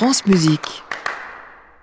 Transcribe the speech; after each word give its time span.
France. 0.00 0.22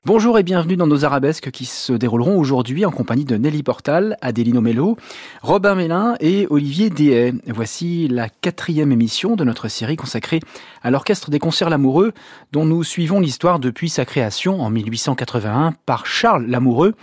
Bonjour 0.03 0.39
et 0.39 0.43
bienvenue 0.43 0.75
dans 0.75 0.87
nos 0.87 1.05
arabesques 1.05 1.51
qui 1.51 1.65
se 1.65 1.93
dérouleront 1.93 2.39
aujourd'hui 2.39 2.83
en 2.83 2.89
compagnie 2.89 3.25
de 3.25 3.37
Nelly 3.37 3.61
Portal, 3.61 4.17
Adélino 4.21 4.59
Mello, 4.59 4.97
Robin 5.43 5.75
Mélin 5.75 6.15
et 6.19 6.47
Olivier 6.49 6.89
Dehay. 6.89 7.35
Voici 7.45 8.07
la 8.07 8.27
quatrième 8.29 8.91
émission 8.91 9.35
de 9.35 9.43
notre 9.43 9.67
série 9.67 9.97
consacrée 9.97 10.39
à 10.81 10.89
l'Orchestre 10.89 11.29
des 11.29 11.37
Concerts 11.37 11.69
Lamoureux 11.69 12.11
dont 12.53 12.65
nous 12.65 12.83
suivons 12.83 13.19
l'histoire 13.19 13.59
depuis 13.59 13.87
sa 13.87 14.03
création 14.03 14.61
en 14.61 14.71
1881 14.71 15.75
par 15.85 16.07
Charles 16.07 16.47
Lamoureux 16.47 16.95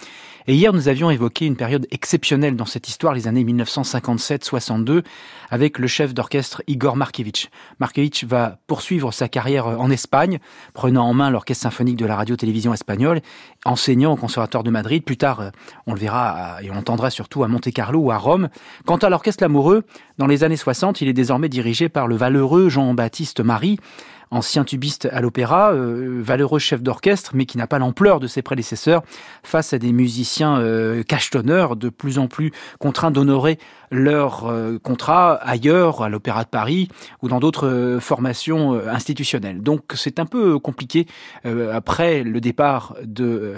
et 0.47 0.55
hier, 0.55 0.75
nous 0.75 0.89
avions 0.89 1.11
évoqué 1.11 1.47
une 1.47 1.57
période 1.57 1.87
exceptionnelle 1.91 2.55
dans 2.55 2.67
cette 2.67 2.87
histoire, 2.89 3.15
les 3.15 3.27
années 3.29 3.45
1957-62, 3.45 5.03
avec 5.51 5.79
le 5.79 5.87
chef 5.87 6.13
d'orchestre 6.13 6.63
Igor 6.67 6.97
Markevitch. 6.97 7.49
Markevitch 7.81 8.25
va 8.25 8.59
poursuivre 8.67 9.11
sa 9.11 9.29
carrière 9.29 9.67
en 9.67 9.91
Espagne, 9.91 10.41
prenant 10.75 11.07
en 11.07 11.15
main 11.15 11.31
l'orchestre 11.31 11.63
symphonique 11.63 11.97
de 11.97 12.05
la 12.05 12.17
radio-télévision 12.17 12.75
espagnole, 12.75 13.23
enseignant 13.65 14.13
au 14.13 14.17
Conservatoire 14.17 14.65
de 14.65 14.71
Madrid. 14.71 15.03
Plus 15.03 15.17
tard, 15.17 15.51
on 15.87 15.95
le 15.95 16.01
verra 16.01 16.59
et 16.63 16.71
on 16.71 16.75
l'entendra 16.75 17.09
surtout 17.09 17.43
à 17.43 17.49
Monte-Carlo 17.49 17.99
ou 17.99 18.11
à 18.11 18.19
Rome. 18.19 18.51
Quant 18.85 18.99
à 18.99 19.09
l'orchestre 19.09 19.43
Lamoureux, 19.45 19.85
dans 20.19 20.27
les 20.27 20.45
années 20.45 20.59
60, 20.59 21.01
il 21.01 21.09
est 21.09 21.15
désormais 21.15 21.49
dirigé 21.49 21.89
par 21.89 22.07
le 22.07 22.17
valeureux 22.17 22.69
Jean-Baptiste 22.69 23.41
Marie, 23.41 23.79
ancien 24.31 24.65
tubiste 24.65 25.09
à 25.13 25.21
l'opéra, 25.21 25.73
euh, 25.73 26.21
valeureux 26.23 26.59
chef 26.59 26.83
d'orchestre, 26.83 27.33
mais 27.35 27.47
qui 27.47 27.59
n'a 27.59 27.67
pas 27.67 27.79
l'ampleur 27.79 28.21
de 28.21 28.27
ses 28.27 28.43
prédécesseurs, 28.43 29.03
face 29.43 29.73
à 29.73 29.79
des 29.79 29.93
musiciens 29.93 30.59
euh, 30.59 31.03
cachetonneurs 31.03 31.77
de 31.77 31.89
plus 31.89 32.19
en 32.19 32.27
plus 32.27 32.53
contraints 32.79 33.11
d'honorer 33.11 33.59
leur 33.91 34.47
euh, 34.47 34.79
contrat 34.79 35.35
ailleurs, 35.35 36.03
à 36.03 36.09
l'Opéra 36.09 36.45
de 36.45 36.49
Paris 36.49 36.89
ou 37.23 37.29
dans 37.29 37.41
d'autres 37.41 37.99
formations 38.01 38.75
institutionnelles. 38.89 39.63
Donc 39.63 39.93
c'est 39.95 40.19
un 40.19 40.27
peu 40.27 40.59
compliqué 40.59 41.07
après 41.45 42.23
le 42.23 42.41
départ 42.41 42.97
de 43.05 43.55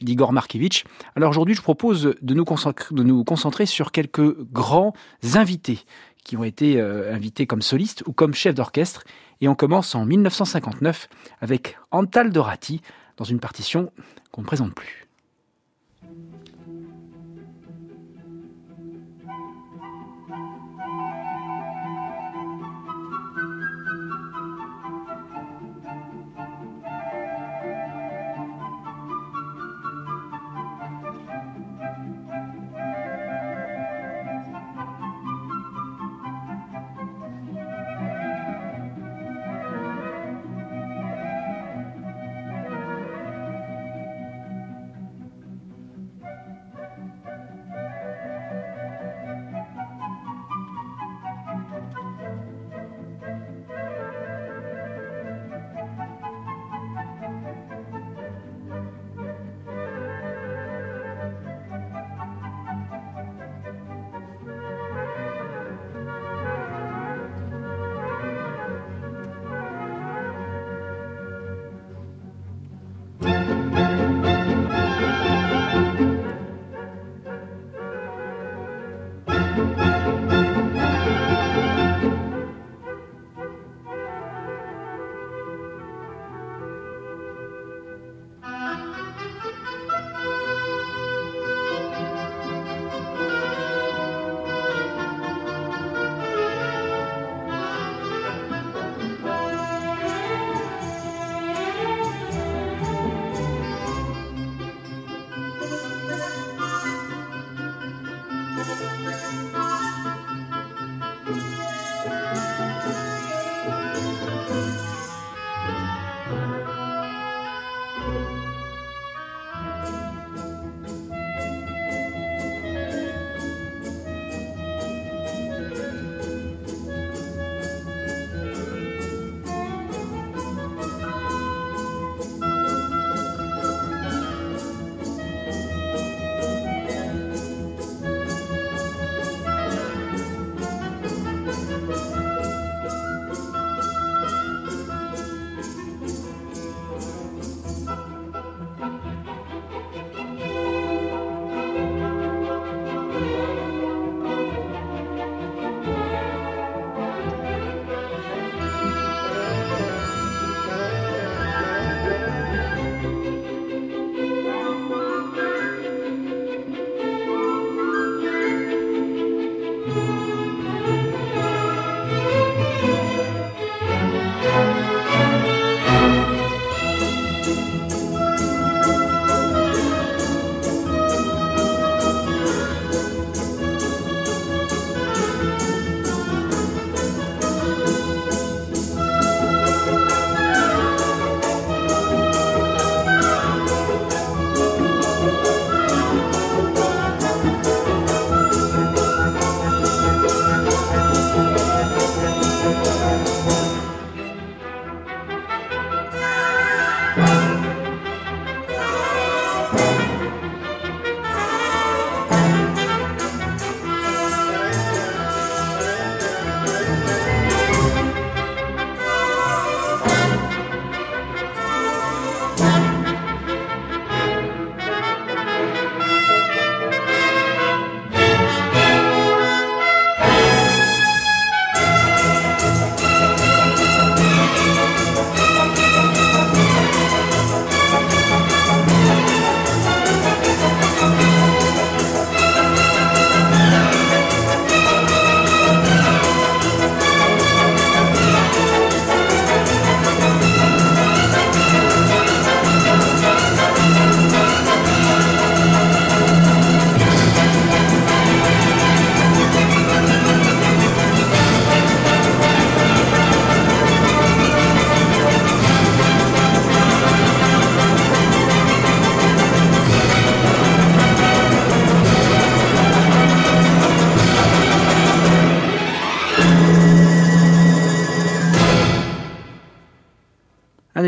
d'Igor 0.00 0.32
Markevitch. 0.32 0.84
Alors 1.16 1.30
aujourd'hui, 1.30 1.54
je 1.54 1.62
propose 1.62 2.14
de 2.20 2.34
nous 2.34 3.24
concentrer 3.24 3.66
sur 3.66 3.92
quelques 3.92 4.36
grands 4.52 4.92
invités 5.34 5.80
qui 6.24 6.36
ont 6.36 6.44
été 6.44 6.80
invités 6.80 7.46
comme 7.46 7.62
solistes 7.62 8.02
ou 8.06 8.12
comme 8.12 8.34
chefs 8.34 8.54
d'orchestre 8.54 9.04
et 9.40 9.48
on 9.48 9.54
commence 9.54 9.94
en 9.94 10.04
1959 10.04 11.08
avec 11.40 11.78
Antal 11.90 12.30
Dorati 12.30 12.80
dans 13.16 13.24
une 13.24 13.40
partition 13.40 13.92
qu'on 14.30 14.42
ne 14.42 14.46
présente 14.46 14.74
plus. 14.74 15.05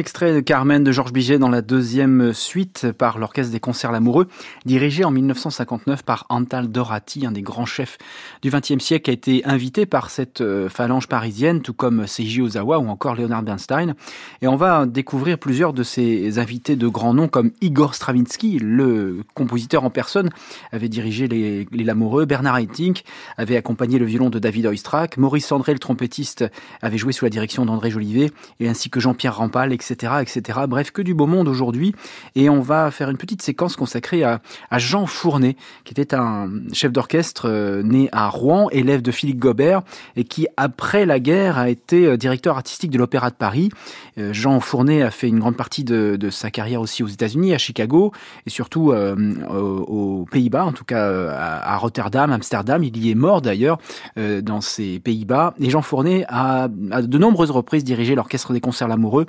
Extrait 0.09 0.33
de 0.33 0.41
Carmen 0.41 0.83
de 0.83 0.91
Georges 0.91 1.13
Biget 1.13 1.39
dans 1.39 1.51
la 1.51 1.61
deuxième 1.61 2.33
suite 2.33 2.93
par 2.97 3.19
l'Orchestre 3.19 3.53
des 3.53 3.61
Concerts 3.61 3.93
L'Amoureux, 3.93 4.27
dirigé 4.65 5.05
en 5.05 5.11
1959 5.11 6.03
par 6.03 6.25
Antal 6.31 6.69
Dorati, 6.71 7.27
un 7.27 7.31
des 7.31 7.43
grands 7.43 7.67
chefs 7.67 7.99
du 8.41 8.49
XXe 8.49 8.83
siècle, 8.83 9.11
a 9.11 9.13
été 9.13 9.45
invité 9.45 9.85
par 9.85 10.09
cette 10.09 10.41
euh, 10.41 10.71
phalange 10.71 11.09
parisienne, 11.09 11.61
tout 11.61 11.75
comme 11.75 12.07
Seiji 12.07 12.41
Ozawa 12.41 12.79
ou 12.79 12.89
encore 12.89 13.17
Leonard 13.17 13.43
Bernstein. 13.43 13.97
Et 14.41 14.49
on 14.49 14.57
va 14.57 14.87
découvrir 14.87 15.37
plusieurs 15.37 15.75
de 15.75 15.83
ces 15.83 16.39
invités 16.39 16.75
de 16.75 16.89
grands 16.89 17.13
noms, 17.13 17.29
comme 17.29 17.51
Igor 17.61 17.95
Stravinsky, 17.95 18.59
le 18.59 19.25
compositeur 19.35 19.85
en 19.85 19.91
personne, 19.91 20.31
avait 20.73 20.89
dirigé 20.89 21.29
Les, 21.29 21.67
L'Amoureux, 21.71 22.25
Bernard 22.25 22.57
Haitink 22.57 23.05
avait 23.37 23.59
accompagné 23.59 23.99
le 23.99 24.07
violon 24.07 24.31
de 24.31 24.39
David 24.39 24.69
Oistrakh, 24.69 25.19
Maurice 25.19 25.53
André, 25.53 25.75
le 25.75 25.79
trompettiste, 25.79 26.47
avait 26.81 26.97
joué 26.97 27.13
sous 27.13 27.27
la 27.27 27.31
direction 27.31 27.67
d'André 27.67 27.91
Jolivet, 27.91 28.31
et 28.59 28.71
ainsi 28.71 28.89
que 28.89 29.01
Jean-Pierre 29.01 29.37
Rampal, 29.37 29.75
etc., 29.75 29.98
etc. 30.05 30.61
Bref, 30.69 30.91
que 30.91 31.03
du 31.03 31.15
beau 31.15 31.27
monde 31.27 31.49
aujourd'hui. 31.49 31.95
Et 32.35 32.49
on 32.49 32.61
va 32.61 32.91
faire 32.91 33.11
une 33.11 33.17
petite 33.17 33.43
séquence 33.43 33.77
consacrée 33.77 34.25
à, 34.25 34.41
Jean 34.77 35.07
Fournet, 35.07 35.57
qui 35.85 35.93
était 35.93 36.15
un 36.15 36.49
chef 36.73 36.93
d'orchestre 36.93 37.49
euh, 37.49 37.83
né 37.83 38.09
à 38.13 38.29
Rouen, 38.29 38.69
élève 38.71 39.03
de 39.03 39.11
Philippe 39.11 39.39
Gobert, 39.39 39.83
et 40.17 40.25
qui, 40.25 40.47
après 40.57 41.07
la 41.07 41.19
guerre, 41.21 41.59
a 41.59 41.69
été 41.69 42.07
euh, 42.07 42.17
directeur 42.17 42.57
artistique 42.57 42.91
de 42.91 42.99
l'Opéra 42.99 43.31
de 43.31 43.35
Paris. 43.35 43.71
Euh, 44.19 44.33
Jean 44.33 44.61
Fournet 44.61 45.03
a 45.03 45.11
fait 45.11 45.29
une 45.29 45.39
grande 45.39 45.57
partie 45.57 45.85
de, 45.85 46.19
sa 46.31 46.51
carrière 46.51 46.81
aussi 46.81 47.03
aux 47.03 47.09
États-Unis, 47.09 47.55
à 47.55 47.59
Chicago, 47.59 48.13
et 48.47 48.51
surtout 48.51 48.93
aux, 48.93 50.27
Pays-Bas, 50.31 50.65
en 50.65 50.73
tout 50.73 50.85
cas 50.85 51.11
à, 51.31 51.77
Rotterdam, 51.79 52.33
Amsterdam. 52.33 52.85
Il 52.85 52.97
y 52.99 53.11
est 53.11 53.15
mort 53.15 53.41
d'ailleurs 53.41 53.79
dans 54.17 54.61
ces 54.61 55.01
Pays-Bas. 55.01 55.55
Et 55.59 55.71
Jean 55.71 55.83
Fournet 55.83 56.25
a, 56.29 56.69
à 56.91 57.03
de 57.03 57.19
nombreuses 57.19 57.51
reprises 57.51 57.85
dirigé 57.85 58.15
l'Orchestre 58.15 58.53
des 58.53 58.61
Concerts 58.61 58.89
L'Amoureux, 58.89 59.27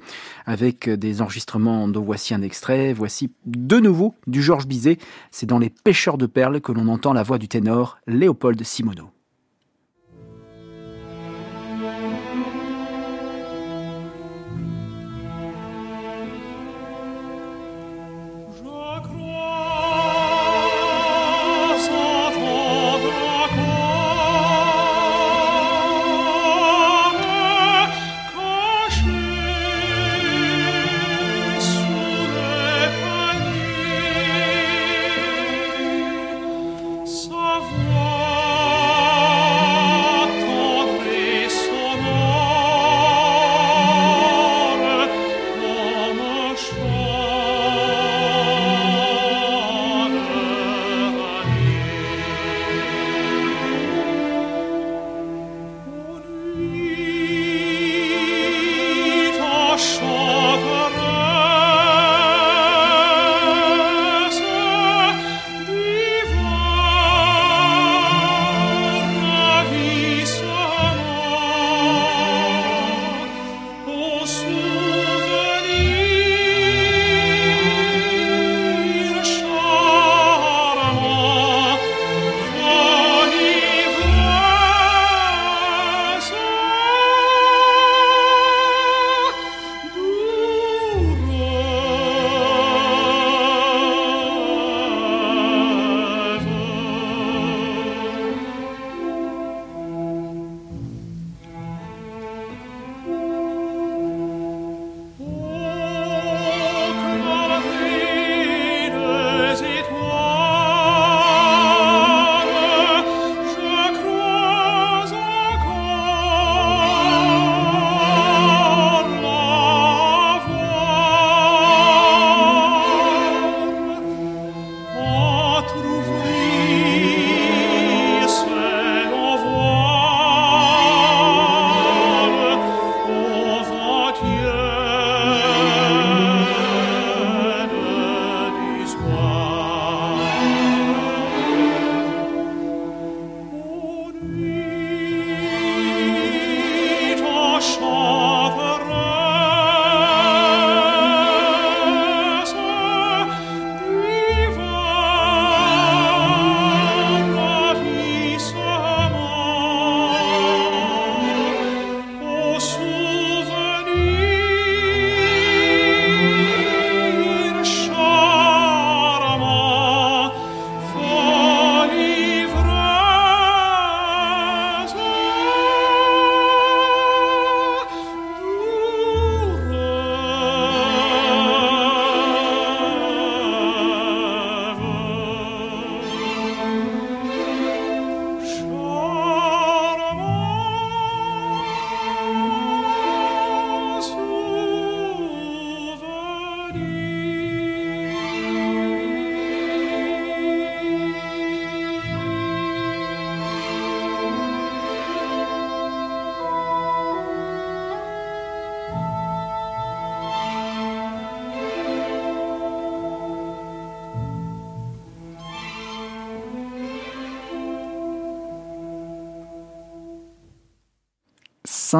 avec 0.50 0.90
des 0.90 1.22
enregistrements 1.22 1.88
dont 1.88 2.01
voici 2.01 2.34
un 2.34 2.42
extrait. 2.42 2.92
Voici 2.92 3.31
de 3.46 3.78
nouveau 3.78 4.16
du 4.25 4.42
Georges 4.42 4.66
Bizet. 4.66 4.98
C'est 5.30 5.46
dans 5.46 5.60
Les 5.60 5.69
Pêcheurs 5.69 6.18
de 6.18 6.25
perles 6.25 6.60
que 6.60 6.72
l'on 6.72 6.88
entend 6.88 7.13
la 7.13 7.22
voix 7.22 7.38
du 7.38 7.48
ténor 7.48 8.00
Léopold 8.07 8.63
Simoneau. 8.63 9.12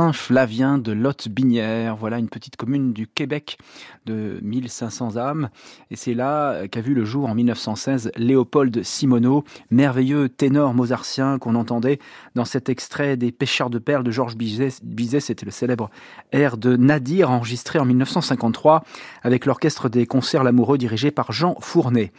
Saint-Flavien 0.10 0.80
de 0.80 0.92
Lotte-Binière. 0.92 1.96
Voilà 1.96 2.18
une 2.18 2.30
petite 2.30 2.56
commune 2.56 2.94
du 2.94 3.06
Québec 3.06 3.60
de 4.06 4.40
1500 4.42 5.18
âmes. 5.18 5.50
Et 5.92 5.96
c'est 5.96 6.14
là 6.14 6.68
qu'a 6.68 6.82
vu 6.82 6.94
le 6.94 7.06
jour 7.06 7.30
en 7.30 7.36
1916 7.36 8.12
Léopold 8.16 8.84
Simoneau, 8.84 9.44
merveilleux 9.72 10.30
ténor 10.30 10.74
mozartien 10.74 11.38
qu'on 11.40 11.56
entendait 11.56 12.00
dans 12.36 12.46
cet 12.46 12.70
extrait 12.70 13.18
des 13.18 13.32
Pêcheurs 13.32 13.70
de 13.70 13.80
perles 13.80 14.04
de 14.04 14.12
Georges 14.12 14.36
Bizet. 14.36 15.20
C'était 15.20 15.46
le 15.46 15.52
célèbre 15.52 15.90
air 16.32 16.58
de 16.58 16.76
Nadir 16.76 17.32
enregistré 17.32 17.80
en 17.80 17.86
1953 17.86 18.84
avec 19.24 19.46
l'orchestre 19.46 19.90
des 19.90 20.06
concerts 20.06 20.44
L'Amoureux 20.44 20.78
dirigé 20.78 21.12
par 21.12 21.32
Jean 21.32 21.56
Fournet. 21.60 22.12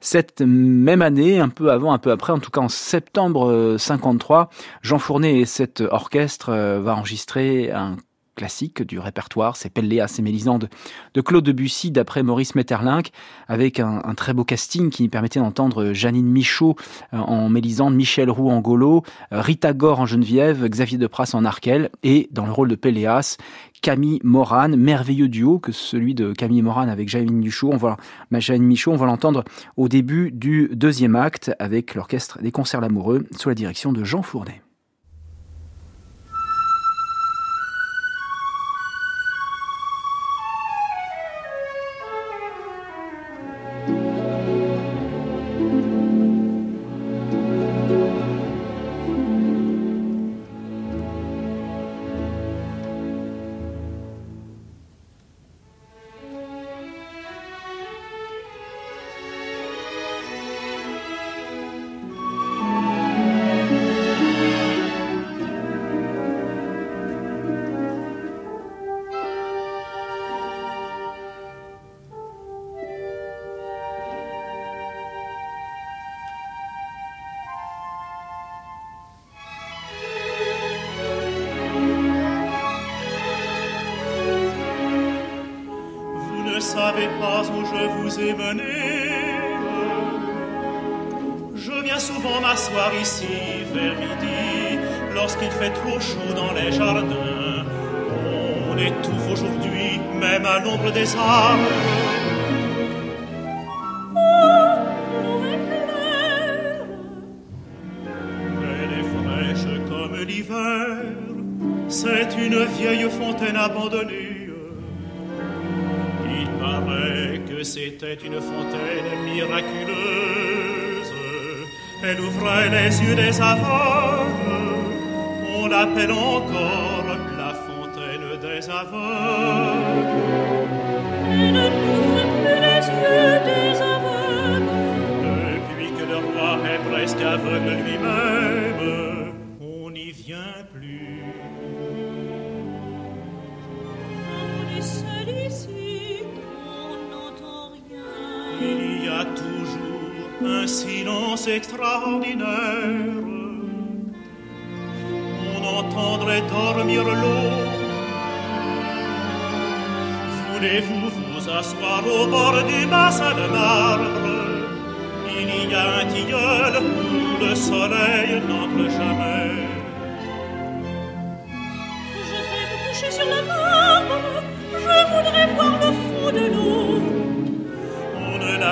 Cette 0.00 0.42
même 0.42 1.02
année, 1.02 1.40
un 1.40 1.48
peu 1.48 1.70
avant, 1.70 1.92
un 1.92 1.98
peu 1.98 2.10
après, 2.10 2.32
en 2.32 2.38
tout 2.38 2.50
cas 2.50 2.60
en 2.60 2.68
septembre 2.68 3.76
53, 3.78 4.40
euh, 4.40 4.56
Jean 4.82 4.98
Fournet 4.98 5.40
et 5.40 5.46
cet 5.46 5.80
orchestre 5.80 6.50
euh, 6.50 6.80
va 6.80 6.94
enregistrer 6.94 7.70
un 7.70 7.96
classique 8.36 8.82
du 8.82 9.00
répertoire, 9.00 9.56
c'est 9.56 9.70
Pelléas 9.70 10.14
et 10.18 10.22
Mélisande 10.22 10.68
de 11.14 11.20
Claude 11.20 11.44
Debussy 11.44 11.90
d'après 11.90 12.22
Maurice 12.22 12.54
Metterlinck, 12.54 13.10
avec 13.48 13.80
un, 13.80 14.14
très 14.14 14.32
beau 14.32 14.44
casting 14.44 14.90
qui 14.90 15.08
permettait 15.08 15.40
d'entendre 15.40 15.92
Janine 15.92 16.30
Michaud 16.30 16.76
euh, 17.12 17.18
en 17.18 17.48
Mélisande, 17.48 17.94
Michel 17.94 18.30
Roux 18.30 18.50
en 18.50 18.60
Golo, 18.60 19.02
Rita 19.32 19.72
Gore 19.72 20.00
en 20.00 20.06
Geneviève, 20.06 20.68
Xavier 20.68 20.98
Depras 20.98 21.32
en 21.34 21.44
Arkel, 21.44 21.90
et 22.02 22.28
dans 22.30 22.46
le 22.46 22.52
rôle 22.52 22.68
de 22.68 22.76
Pelléas, 22.76 23.36
Camille 23.82 24.20
Moran, 24.22 24.70
merveilleux 24.70 25.28
duo 25.28 25.58
que 25.58 25.72
celui 25.72 26.14
de 26.14 26.32
Camille 26.32 26.62
Moran 26.62 26.88
avec 26.88 27.08
Janine 27.08 27.36
Michaud. 27.36 27.70
On 27.72 27.76
va, 27.76 27.96
Janine 28.32 28.66
Michaud, 28.66 28.92
on 28.92 28.96
va 28.96 29.06
l'entendre 29.06 29.44
au 29.76 29.88
début 29.88 30.30
du 30.30 30.70
deuxième 30.72 31.16
acte 31.16 31.52
avec 31.58 31.94
l'orchestre 31.94 32.40
des 32.42 32.52
concerts 32.52 32.80
l'amoureux 32.80 33.26
sous 33.36 33.48
la 33.48 33.54
direction 33.54 33.92
de 33.92 34.04
Jean 34.04 34.22
Fournet. 34.22 34.62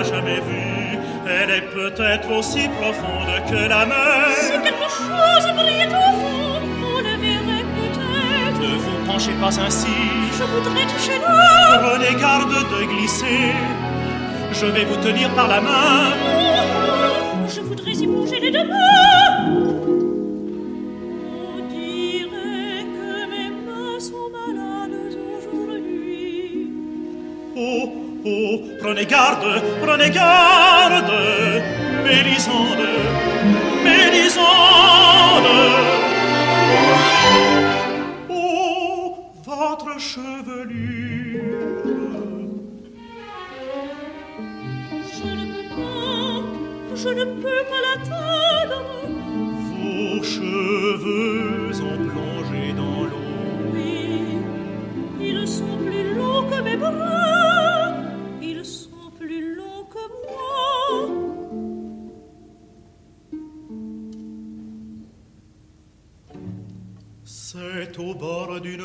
Jamais 0.04 0.40
vue. 0.40 0.98
Elle 1.26 1.50
est 1.50 1.68
peut-être 1.72 2.30
aussi 2.30 2.68
profonde 2.68 3.32
que 3.48 3.68
la 3.68 3.86
mer. 3.86 4.28
Si 4.36 4.52
quelque 4.52 4.88
chose 4.98 5.46
brillait 5.54 5.88
au 5.88 6.10
fond, 6.20 6.60
on 6.82 6.98
le 6.98 7.14
verrait 7.24 7.66
peut-être. 7.78 8.60
Ne 8.60 8.76
vous 8.76 9.06
penchez 9.06 9.32
pas 9.40 9.58
ainsi. 9.60 9.86
Je 10.38 10.44
voudrais 10.44 10.86
toucher 10.86 11.18
l'eau. 11.18 11.78
Prenez 11.82 12.20
garde 12.20 12.50
de 12.50 12.84
glisser. 12.84 13.52
Je 14.52 14.66
vais 14.66 14.84
vous 14.84 14.96
tenir 14.96 15.30
par 15.30 15.48
la 15.48 15.60
main. 15.60 16.12
Oh, 16.14 17.48
je 17.48 17.60
voudrais 17.60 17.92
y 17.92 18.06
bouger 18.06 18.40
les 18.40 18.50
deux 18.50 18.64
mains. 18.64 20.03
Oh, 28.26 28.58
prenez 28.80 29.04
garde, 29.04 29.62
prenez 29.82 30.08
garde, 30.08 31.12
Mélisande, 32.04 32.88
Mélisande. 33.84 34.46
Oh, 38.30 39.16
votre 39.44 40.00
chevelure? 40.00 41.42
Je 45.12 45.28
ne 45.28 45.44
peux 45.52 45.68
pas, 45.76 46.96
je 46.96 47.08
ne 47.10 47.24
peux 47.42 47.64
pas 47.70 47.80
l'attendre. 47.84 48.80
Vos 49.68 50.22
cheveux 50.22 51.33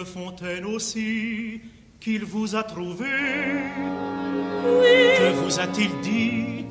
fontaine 0.05 0.65
aussi 0.65 1.61
qu'il 1.99 2.23
vous 2.25 2.55
a 2.55 2.63
trouvé. 2.63 3.07
Oui, 4.65 5.17
Que 5.17 5.31
vous 5.33 5.59
a-t-il 5.59 5.91
dit 6.01 6.65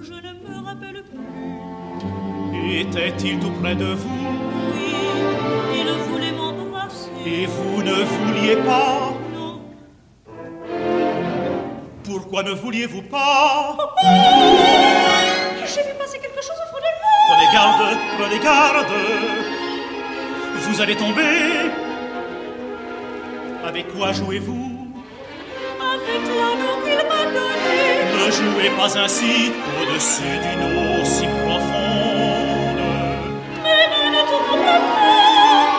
je 0.00 0.12
ne 0.14 0.32
me 0.48 0.64
rappelle 0.64 1.02
plus. 1.04 2.80
Était-il 2.80 3.38
tout 3.40 3.50
près 3.60 3.74
de 3.74 3.84
vous 3.92 4.26
Oui, 4.72 4.94
il 5.74 5.88
voulait 6.10 6.32
m'embrasser. 6.32 7.10
et 7.26 7.46
vous 7.46 7.82
ne 7.82 7.92
vouliez 7.92 8.56
pas 8.56 9.12
Non, 9.34 9.60
Pourquoi 12.04 12.42
ne 12.42 12.52
vouliez-vous 12.52 13.02
pas 13.02 13.76
j'ai 15.66 15.82
vu 15.82 15.94
passer 15.98 16.18
quelque 16.18 16.40
chose 16.42 16.56
au 16.64 16.68
fond 16.72 16.78
de 16.78 16.90
l'eau. 16.96 17.12
Prenez 17.28 17.48
garde, 17.52 17.98
prenez 18.18 18.38
garde 18.42 18.86
Vous 20.62 20.80
allez 20.80 20.96
tomber 20.96 21.70
Avec 23.68 23.86
quoi 23.94 24.12
jouez-vous 24.12 24.88
Avec 25.78 26.22
l'anneau 26.38 26.74
qu'il 26.84 27.02
m'a 27.06 27.24
donné. 27.36 27.80
Ne 28.16 28.30
jouez 28.30 28.70
pas 28.78 28.92
ainsi 28.98 29.52
au-dessus 29.78 30.36
d'une 30.42 30.64
eau 30.64 31.04
si 31.04 31.26
profonde. 31.26 32.80
Mais 33.62 33.84
ne 33.92 34.00
le 34.16 34.22
trompe 34.26 34.64
pas. 34.64 34.82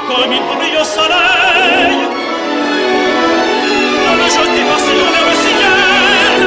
Comme 0.08 0.32
il 0.32 0.44
brille 0.56 0.78
au 0.80 0.84
soleil. 0.84 1.98
Ne 4.06 4.12
le 4.18 4.28
jetez 4.36 4.66
pas 4.70 4.82
sur 4.86 5.06
le 5.28 5.34
ciel. 5.44 6.42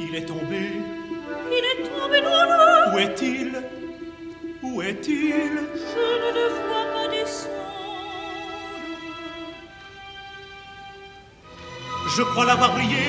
Il 0.00 0.12
est 0.16 0.24
tombé. 0.24 0.62
Il 1.52 1.64
est 1.70 1.80
tombé 1.86 2.18
dans 2.22 2.44
l'eau. 2.48 2.94
Où 2.94 2.98
est-il? 2.98 3.48
Où 4.62 4.80
est-il? 4.80 5.50
Je 5.74 6.04
ne 6.22 6.28
le 6.34 6.46
vois 6.48 6.69
Je 12.20 12.24
crois 12.26 12.44
l'avoir 12.44 12.72
brillé. 12.74 13.06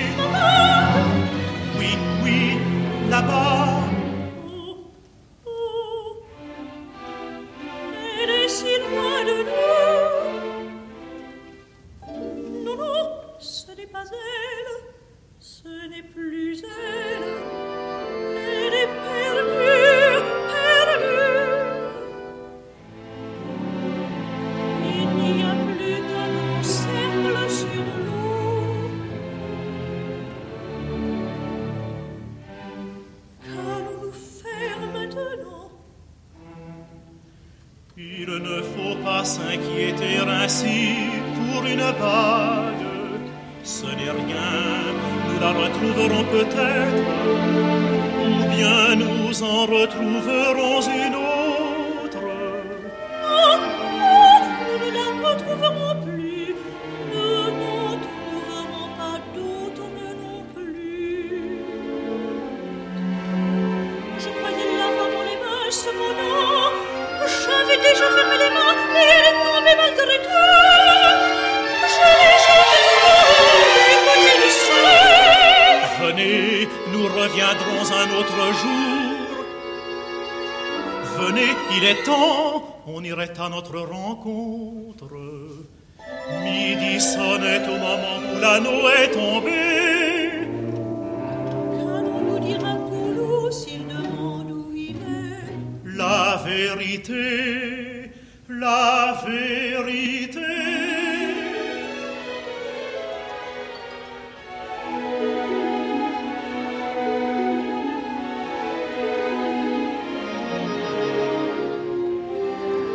Oui, 1.78 1.98
oui, 2.24 2.58
là-bas. 3.10 3.68
Oh, 4.48 4.78
oh. 5.46 5.52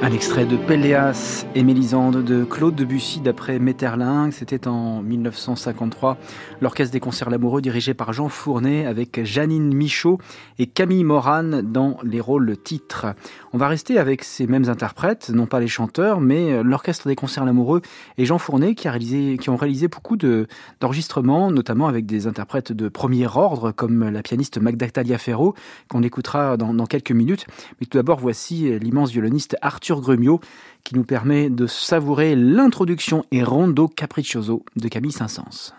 Un 0.06 0.12
extrait 0.12 0.46
de 0.46 0.56
Péléas 0.56 1.44
et 1.56 1.64
Mélisande 1.64 2.22
de 2.22 2.44
Claude 2.44 2.76
Debussy 2.76 3.18
d'après 3.18 3.58
Metterlinck. 3.58 4.32
C'était 4.32 4.68
en 4.68 5.02
1953. 5.02 6.16
L'Orchestre 6.60 6.92
des 6.92 7.00
concerts 7.00 7.28
l'amoureux 7.28 7.60
dirigé 7.60 7.92
par 7.92 8.12
Jean 8.12 8.28
Fournet 8.28 8.86
avec 8.86 9.24
Janine 9.24 9.74
Michaud 9.74 10.20
et 10.60 10.68
Camille 10.68 11.02
Moran 11.02 11.60
dans 11.64 11.98
les 12.04 12.20
rôles 12.20 12.56
titres. 12.56 13.16
On 13.52 13.58
va 13.58 13.66
rester 13.66 13.98
avec 13.98 14.22
ces 14.22 14.46
mêmes 14.46 14.68
interprètes, 14.68 15.30
non 15.30 15.46
pas 15.46 15.58
les 15.58 15.66
chanteurs, 15.66 16.20
mais 16.20 16.62
l'Orchestre 16.62 17.08
des 17.08 17.16
concerts 17.16 17.44
l'amoureux 17.44 17.82
et 18.16 18.26
Jean 18.26 18.38
Fournet 18.38 18.76
qui, 18.76 18.86
a 18.86 18.92
réalisé, 18.92 19.38
qui 19.38 19.50
ont 19.50 19.56
réalisé 19.56 19.88
beaucoup 19.88 20.16
de, 20.16 20.46
d'enregistrements, 20.78 21.50
notamment 21.50 21.88
avec 21.88 22.06
des 22.06 22.28
interprètes 22.28 22.70
de 22.70 22.88
premier 22.88 23.26
ordre 23.26 23.72
comme 23.72 24.08
la 24.08 24.22
pianiste 24.22 24.58
Magda 24.58 24.88
Taliaferro 24.88 25.56
qu'on 25.88 26.04
écoutera 26.04 26.56
dans 26.56 26.86
quelques 26.86 27.10
minutes. 27.10 27.48
Mais 27.80 27.86
tout 27.86 27.98
d'abord, 27.98 28.20
voici 28.20 28.78
l'immense 28.78 29.10
violoniste 29.10 29.56
Arthur 29.62 29.95
Grumio 30.00 30.40
qui 30.84 30.94
nous 30.94 31.04
permet 31.04 31.50
de 31.50 31.66
savourer 31.66 32.36
l'introduction 32.36 33.24
et 33.32 33.42
rondo 33.42 33.88
capriccioso 33.88 34.64
de 34.76 34.88
Camille 34.88 35.12
Saint-Saëns. 35.12 35.74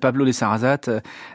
Pablo 0.00 0.24
de 0.24 0.32
Sarrazat 0.32 0.88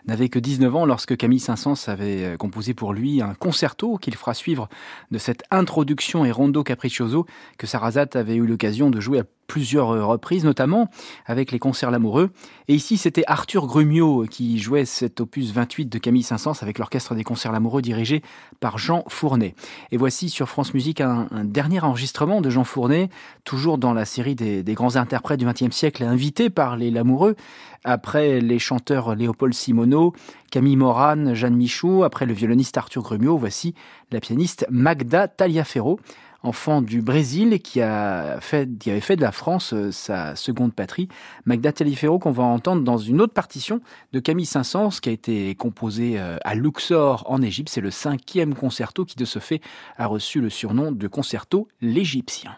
n'avait 0.09 0.29
que 0.29 0.39
19 0.39 0.75
ans 0.75 0.85
lorsque 0.85 1.15
Camille 1.15 1.39
Saint-Saëns 1.39 1.87
avait 1.87 2.23
euh, 2.23 2.37
composé 2.37 2.73
pour 2.73 2.93
lui 2.93 3.21
un 3.21 3.35
concerto 3.35 3.97
qu'il 3.97 4.15
fera 4.15 4.33
suivre 4.33 4.67
de 5.11 5.17
cette 5.17 5.43
introduction 5.51 6.25
et 6.25 6.31
rondo 6.31 6.63
capriccioso 6.63 7.25
que 7.57 7.67
Sarrazat 7.67 8.09
avait 8.15 8.35
eu 8.35 8.45
l'occasion 8.45 8.89
de 8.89 8.99
jouer 8.99 9.19
à 9.19 9.23
plusieurs 9.49 9.91
euh, 9.91 10.05
reprises, 10.05 10.45
notamment 10.45 10.89
avec 11.25 11.51
les 11.51 11.59
concerts 11.59 11.91
Lamoureux. 11.91 12.31
Et 12.67 12.75
ici, 12.75 12.97
c'était 12.97 13.23
Arthur 13.27 13.67
Grumio 13.67 14.25
qui 14.29 14.59
jouait 14.59 14.85
cet 14.85 15.19
opus 15.21 15.51
28 15.51 15.87
de 15.87 15.97
Camille 15.97 16.23
Saint-Saëns 16.23 16.61
avec 16.61 16.79
l'orchestre 16.79 17.15
des 17.15 17.23
concerts 17.23 17.51
Lamoureux 17.51 17.81
dirigé 17.81 18.21
par 18.59 18.77
Jean 18.77 19.03
Fournet. 19.09 19.55
Et 19.91 19.97
voici 19.97 20.29
sur 20.29 20.47
France 20.47 20.73
Musique 20.73 21.01
un, 21.01 21.27
dernier 21.43 21.81
enregistrement 21.81 22.41
de 22.41 22.49
Jean 22.49 22.63
Fournet, 22.63 23.09
toujours 23.43 23.77
dans 23.77 23.93
la 23.93 24.05
série 24.05 24.35
des, 24.35 24.63
des 24.63 24.73
grands 24.73 24.95
interprètes 24.95 25.39
du 25.39 25.45
XXe 25.45 25.75
siècle, 25.75 26.03
invité 26.03 26.49
par 26.49 26.77
les 26.77 26.91
Lamoureux, 26.91 27.35
après 27.83 28.39
les 28.41 28.59
chanteurs 28.59 29.15
Léopold 29.15 29.53
Simoneau, 29.53 29.98
Camille 30.51 30.75
Moran, 30.75 31.33
Jeanne 31.33 31.55
Michaud, 31.55 32.03
après 32.03 32.25
le 32.25 32.33
violoniste 32.33 32.77
Arthur 32.77 33.03
Grumio, 33.03 33.37
voici 33.37 33.75
la 34.11 34.19
pianiste 34.19 34.65
Magda 34.69 35.27
Taliaferro 35.27 35.99
enfant 36.43 36.81
du 36.81 37.01
Brésil 37.01 37.59
qui, 37.59 37.81
a 37.81 38.39
qui 38.79 38.89
avait 38.89 39.01
fait 39.01 39.15
de 39.15 39.21
la 39.21 39.31
France 39.31 39.73
euh, 39.73 39.91
sa 39.91 40.35
seconde 40.35 40.73
patrie. 40.73 41.07
Magda 41.45 41.71
Taliaferro 41.71 42.19
qu'on 42.19 42.31
va 42.31 42.43
entendre 42.43 42.83
dans 42.83 42.97
une 42.97 43.21
autre 43.21 43.33
partition 43.33 43.81
de 44.13 44.19
Camille 44.19 44.45
Saint-Saëns 44.45 44.99
qui 45.01 45.09
a 45.09 45.11
été 45.11 45.53
composée 45.55 46.19
euh, 46.19 46.37
à 46.43 46.55
Luxor 46.55 47.25
en 47.27 47.41
Égypte. 47.41 47.69
C'est 47.69 47.81
le 47.81 47.91
cinquième 47.91 48.55
concerto 48.55 49.05
qui 49.05 49.17
de 49.17 49.25
ce 49.25 49.39
fait 49.39 49.61
a 49.97 50.07
reçu 50.07 50.41
le 50.41 50.49
surnom 50.49 50.91
de 50.91 51.07
concerto 51.07 51.67
l'Égyptien. 51.81 52.55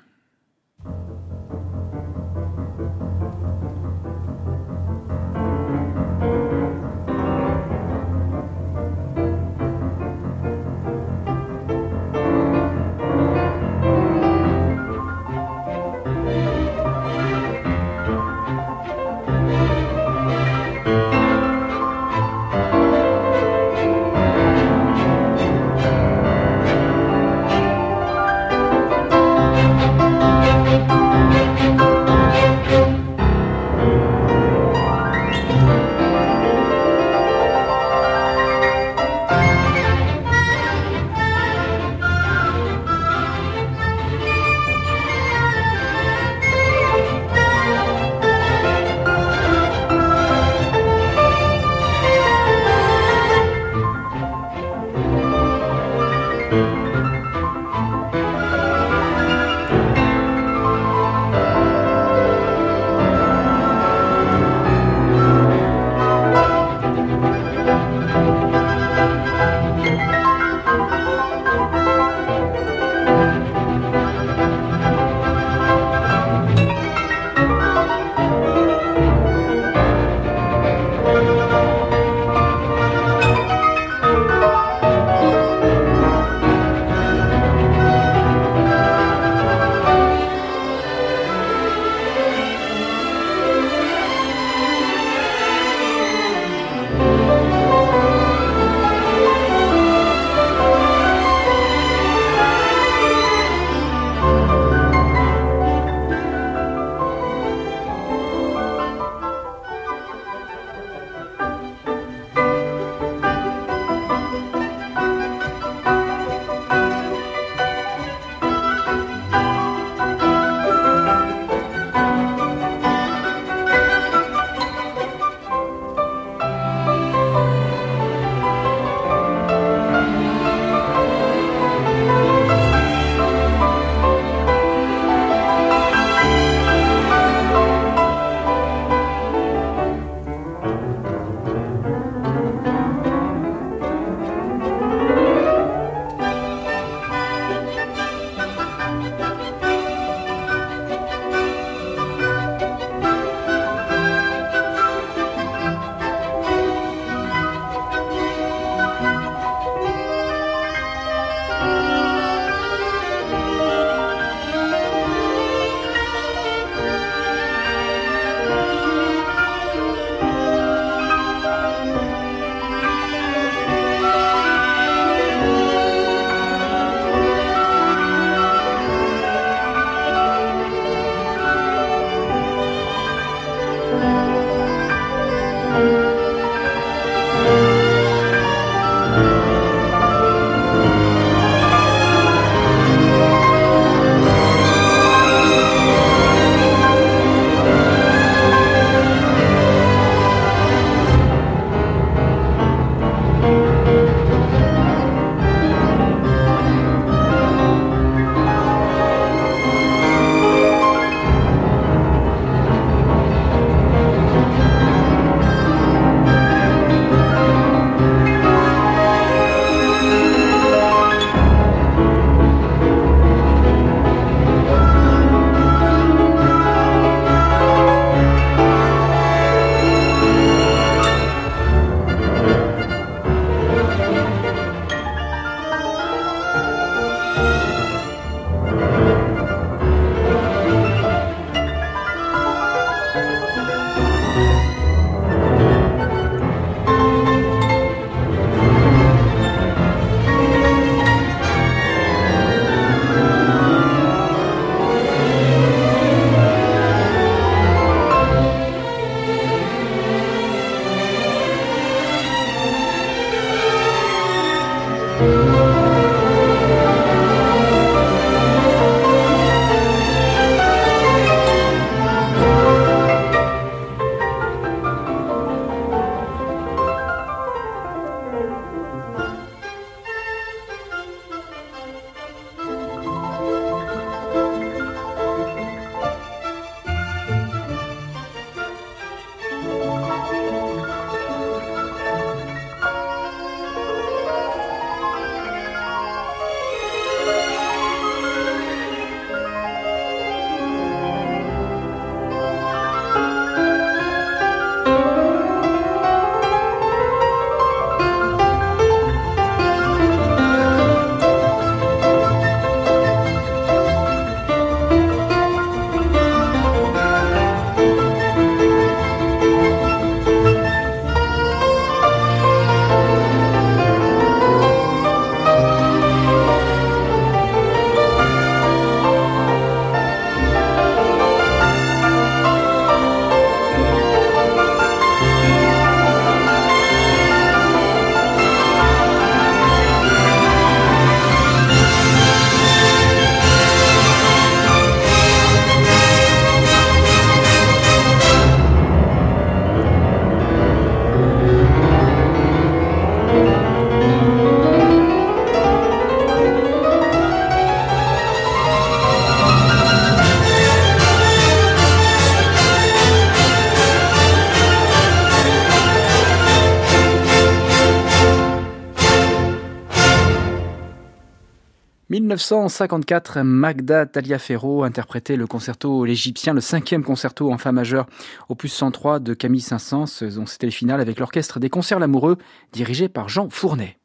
1954, 372.36 373.42
Magda 373.44 374.06
Taliaferro 374.06 374.84
interprétait 374.84 375.36
le 375.36 375.48
concerto 375.48 376.06
L'Égyptien, 376.06 376.54
le 376.54 376.62
cinquième 376.62 377.04
concerto 377.04 377.52
en 377.52 377.58
fa 377.58 377.72
majeur, 377.72 378.06
opus 378.48 378.72
103 378.74 379.20
de 379.20 379.34
Camille 379.34 379.62
Saint-Saëns, 379.62 380.24
dont 380.36 380.46
c'était 380.46 380.68
le 380.68 380.72
final 380.72 381.02
avec 381.02 381.20
l'orchestre 381.20 381.60
des 381.60 381.70
concerts 381.70 382.00
l'amoureux, 382.00 382.38
dirigé 382.72 383.10
par 383.10 383.28
Jean 383.28 383.50
Fournet. 383.50 383.98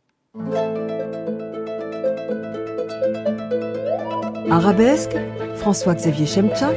Arabesque, 4.51 5.17
François-Xavier 5.57 6.27
Chemchak, 6.27 6.77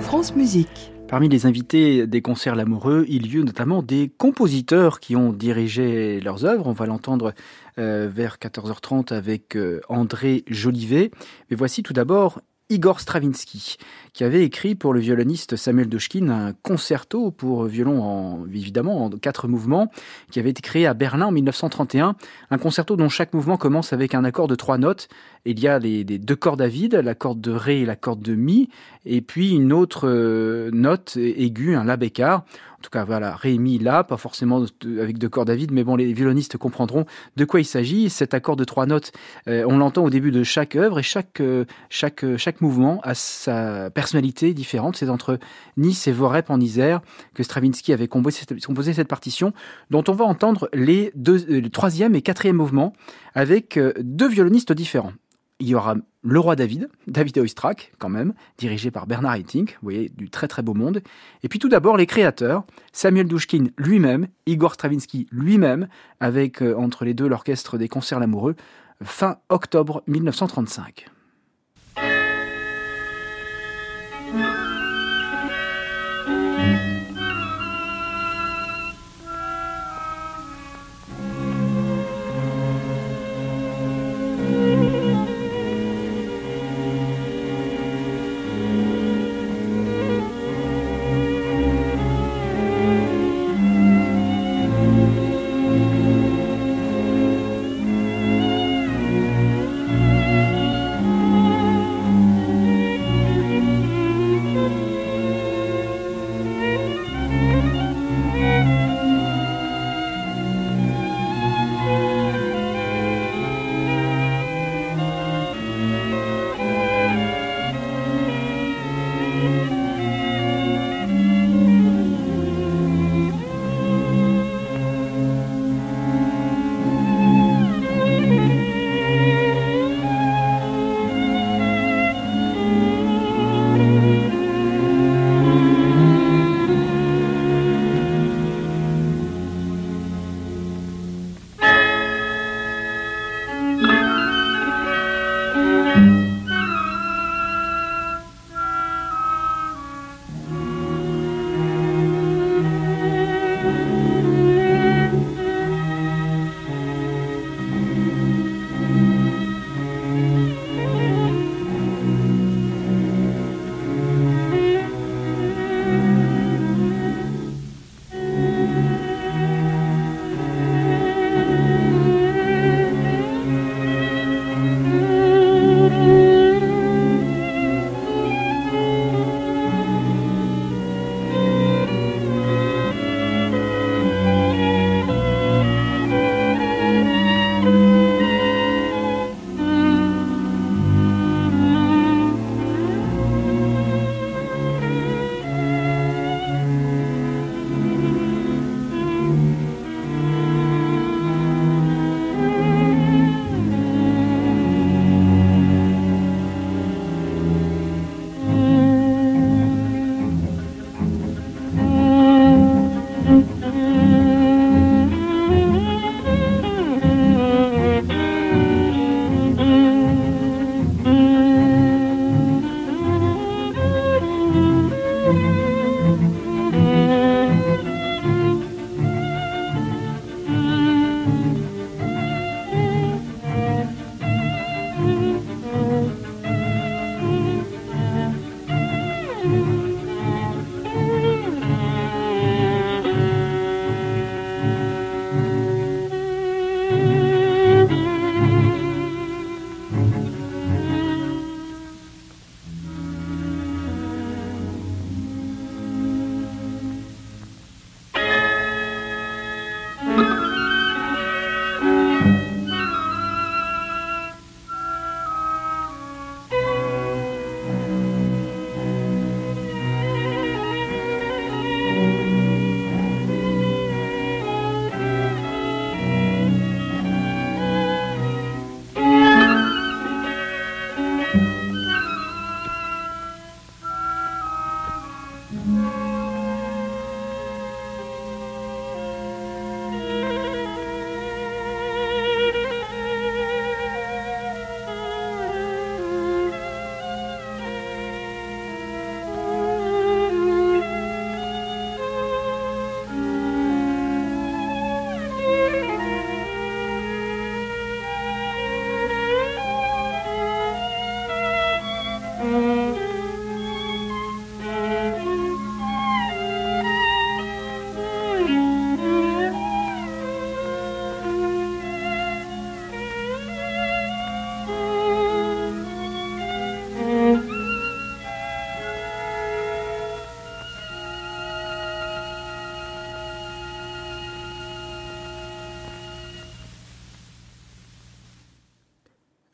France 0.00 0.34
Musique. 0.34 0.92
Parmi 1.10 1.28
les 1.28 1.44
invités 1.44 2.06
des 2.06 2.22
concerts 2.22 2.54
l'amoureux, 2.54 3.04
il 3.08 3.26
y 3.26 3.34
eut 3.34 3.42
notamment 3.42 3.82
des 3.82 4.12
compositeurs 4.16 5.00
qui 5.00 5.16
ont 5.16 5.32
dirigé 5.32 6.20
leurs 6.20 6.44
œuvres. 6.44 6.68
On 6.68 6.72
va 6.72 6.86
l'entendre 6.86 7.34
euh, 7.78 8.08
vers 8.08 8.36
14h30 8.36 9.12
avec 9.12 9.56
euh, 9.56 9.80
André 9.88 10.44
Jolivet. 10.46 11.10
Mais 11.50 11.56
voici 11.56 11.82
tout 11.82 11.92
d'abord 11.92 12.40
Igor 12.68 13.00
Stravinsky, 13.00 13.76
qui 14.12 14.24
avait 14.24 14.44
écrit 14.44 14.74
pour 14.74 14.92
le 14.92 15.00
violoniste 15.00 15.56
Samuel 15.56 15.88
Doshkin 15.88 16.28
un 16.28 16.52
concerto 16.52 17.30
pour 17.30 17.64
violon, 17.64 18.02
en, 18.02 18.46
évidemment, 18.46 19.04
en 19.04 19.10
quatre 19.10 19.48
mouvements, 19.48 19.90
qui 20.30 20.38
avait 20.38 20.50
été 20.50 20.62
créé 20.62 20.86
à 20.86 20.94
Berlin 20.94 21.26
en 21.26 21.32
1931. 21.32 22.16
Un 22.50 22.58
concerto 22.58 22.96
dont 22.96 23.08
chaque 23.08 23.34
mouvement 23.34 23.56
commence 23.56 23.92
avec 23.92 24.14
un 24.14 24.24
accord 24.24 24.48
de 24.48 24.54
trois 24.54 24.78
notes. 24.78 25.08
Il 25.44 25.58
y 25.60 25.68
a 25.68 25.78
les, 25.78 26.04
deux 26.04 26.36
cordes 26.36 26.62
à 26.62 26.68
vide, 26.68 26.94
la 26.94 27.14
corde 27.14 27.40
de 27.40 27.52
Ré 27.52 27.80
et 27.80 27.86
la 27.86 27.96
corde 27.96 28.20
de 28.20 28.34
Mi, 28.34 28.68
et 29.06 29.22
puis 29.22 29.52
une 29.52 29.72
autre 29.72 30.06
euh, 30.08 30.70
note 30.72 31.16
aiguë, 31.16 31.74
un 31.74 31.84
La 31.84 31.96
bécard. 31.96 32.44
En 32.80 32.82
tout 32.82 32.90
cas, 32.90 33.04
voilà, 33.04 33.36
Ré, 33.36 33.58
Mi, 33.58 33.78
La, 33.78 34.04
pas 34.04 34.16
forcément 34.16 34.64
avec 34.84 35.18
deux 35.18 35.28
cordes 35.28 35.50
à 35.50 35.54
vide, 35.54 35.70
mais 35.70 35.84
bon, 35.84 35.96
les 35.96 36.12
violonistes 36.14 36.56
comprendront 36.56 37.04
de 37.36 37.44
quoi 37.44 37.60
il 37.60 37.66
s'agit. 37.66 38.08
Cet 38.08 38.32
accord 38.32 38.56
de 38.56 38.64
trois 38.64 38.86
notes, 38.86 39.12
euh, 39.48 39.64
on 39.68 39.76
l'entend 39.76 40.02
au 40.02 40.08
début 40.08 40.30
de 40.30 40.42
chaque 40.42 40.76
œuvre 40.76 40.98
et 40.98 41.02
chaque, 41.02 41.40
euh, 41.40 41.66
chaque, 41.90 42.24
chaque 42.38 42.62
mouvement 42.62 43.00
a 43.02 43.14
sa 43.14 43.90
personnalité 44.00 44.54
différente. 44.54 44.96
C'est 44.96 45.10
entre 45.10 45.38
Nice 45.76 46.08
et 46.08 46.12
Vorep 46.12 46.48
en 46.48 46.58
Isère 46.58 47.02
que 47.34 47.42
Stravinsky 47.42 47.92
avait 47.92 48.08
composé 48.08 48.94
cette, 48.94 49.08
partition, 49.08 49.52
dont 49.90 50.04
on 50.08 50.12
va 50.12 50.24
entendre 50.24 50.70
les, 50.72 51.12
deux, 51.14 51.44
le 51.46 51.68
troisième 51.68 52.14
et 52.14 52.22
quatrième 52.22 52.56
mouvements 52.56 52.94
avec 53.34 53.78
deux 54.00 54.28
violonistes 54.28 54.72
différents 54.72 55.12
il 55.60 55.68
y 55.68 55.74
aura 55.74 55.94
Le 56.22 56.40
Roi 56.40 56.56
David, 56.56 56.88
David 57.06 57.38
Oistrakh, 57.38 57.92
quand 57.98 58.08
même, 58.08 58.32
dirigé 58.58 58.90
par 58.90 59.06
Bernard 59.06 59.34
Haitink, 59.34 59.72
vous 59.82 59.86
voyez, 59.90 60.08
du 60.08 60.30
très 60.30 60.48
très 60.48 60.62
beau 60.62 60.74
monde. 60.74 61.02
Et 61.42 61.48
puis 61.48 61.58
tout 61.58 61.68
d'abord, 61.68 61.96
les 61.96 62.06
créateurs, 62.06 62.64
Samuel 62.92 63.28
Douchkin 63.28 63.66
lui-même, 63.76 64.28
Igor 64.46 64.74
Stravinsky 64.74 65.26
lui-même, 65.30 65.88
avec 66.18 66.62
euh, 66.62 66.74
entre 66.76 67.04
les 67.04 67.14
deux 67.14 67.28
l'orchestre 67.28 67.78
des 67.78 67.88
concerts 67.88 68.20
l'amoureux, 68.20 68.56
fin 69.02 69.36
octobre 69.50 70.02
1935. 70.06 71.10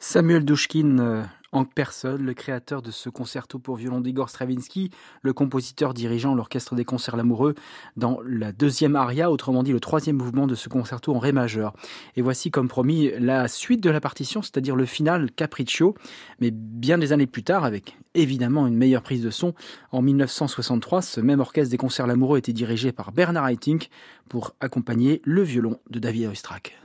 Samuel 0.08 0.44
Douchkin 0.44 1.00
euh, 1.00 1.24
en 1.50 1.64
personne, 1.64 2.24
le 2.24 2.32
créateur 2.32 2.80
de 2.80 2.92
ce 2.92 3.08
concerto 3.08 3.58
pour 3.58 3.74
violon 3.74 4.00
d'Igor 4.00 4.30
Stravinsky, 4.30 4.92
le 5.22 5.32
compositeur 5.32 5.94
dirigeant 5.94 6.32
l'orchestre 6.32 6.76
des 6.76 6.84
concerts 6.84 7.16
l'amoureux 7.16 7.56
dans 7.96 8.20
la 8.24 8.52
deuxième 8.52 8.94
aria, 8.94 9.32
autrement 9.32 9.64
dit 9.64 9.72
le 9.72 9.80
troisième 9.80 10.14
mouvement 10.14 10.46
de 10.46 10.54
ce 10.54 10.68
concerto 10.68 11.12
en 11.12 11.18
ré 11.18 11.32
majeur. 11.32 11.74
Et 12.14 12.22
voici 12.22 12.52
comme 12.52 12.68
promis 12.68 13.10
la 13.18 13.48
suite 13.48 13.82
de 13.82 13.90
la 13.90 14.00
partition, 14.00 14.42
c'est-à-dire 14.42 14.76
le 14.76 14.86
final 14.86 15.32
Capriccio, 15.32 15.96
mais 16.38 16.52
bien 16.52 16.98
des 16.98 17.12
années 17.12 17.26
plus 17.26 17.42
tard, 17.42 17.64
avec 17.64 17.98
évidemment 18.14 18.68
une 18.68 18.76
meilleure 18.76 19.02
prise 19.02 19.24
de 19.24 19.30
son. 19.30 19.54
En 19.90 20.02
1963, 20.02 21.02
ce 21.02 21.20
même 21.20 21.40
orchestre 21.40 21.72
des 21.72 21.78
concerts 21.78 22.06
l'amoureux 22.06 22.38
était 22.38 22.52
dirigé 22.52 22.92
par 22.92 23.10
Bernard 23.10 23.48
Haitink 23.48 23.90
pour 24.28 24.54
accompagner 24.60 25.20
le 25.24 25.42
violon 25.42 25.80
de 25.90 25.98
David 25.98 26.28
Oistrakh. 26.28 26.78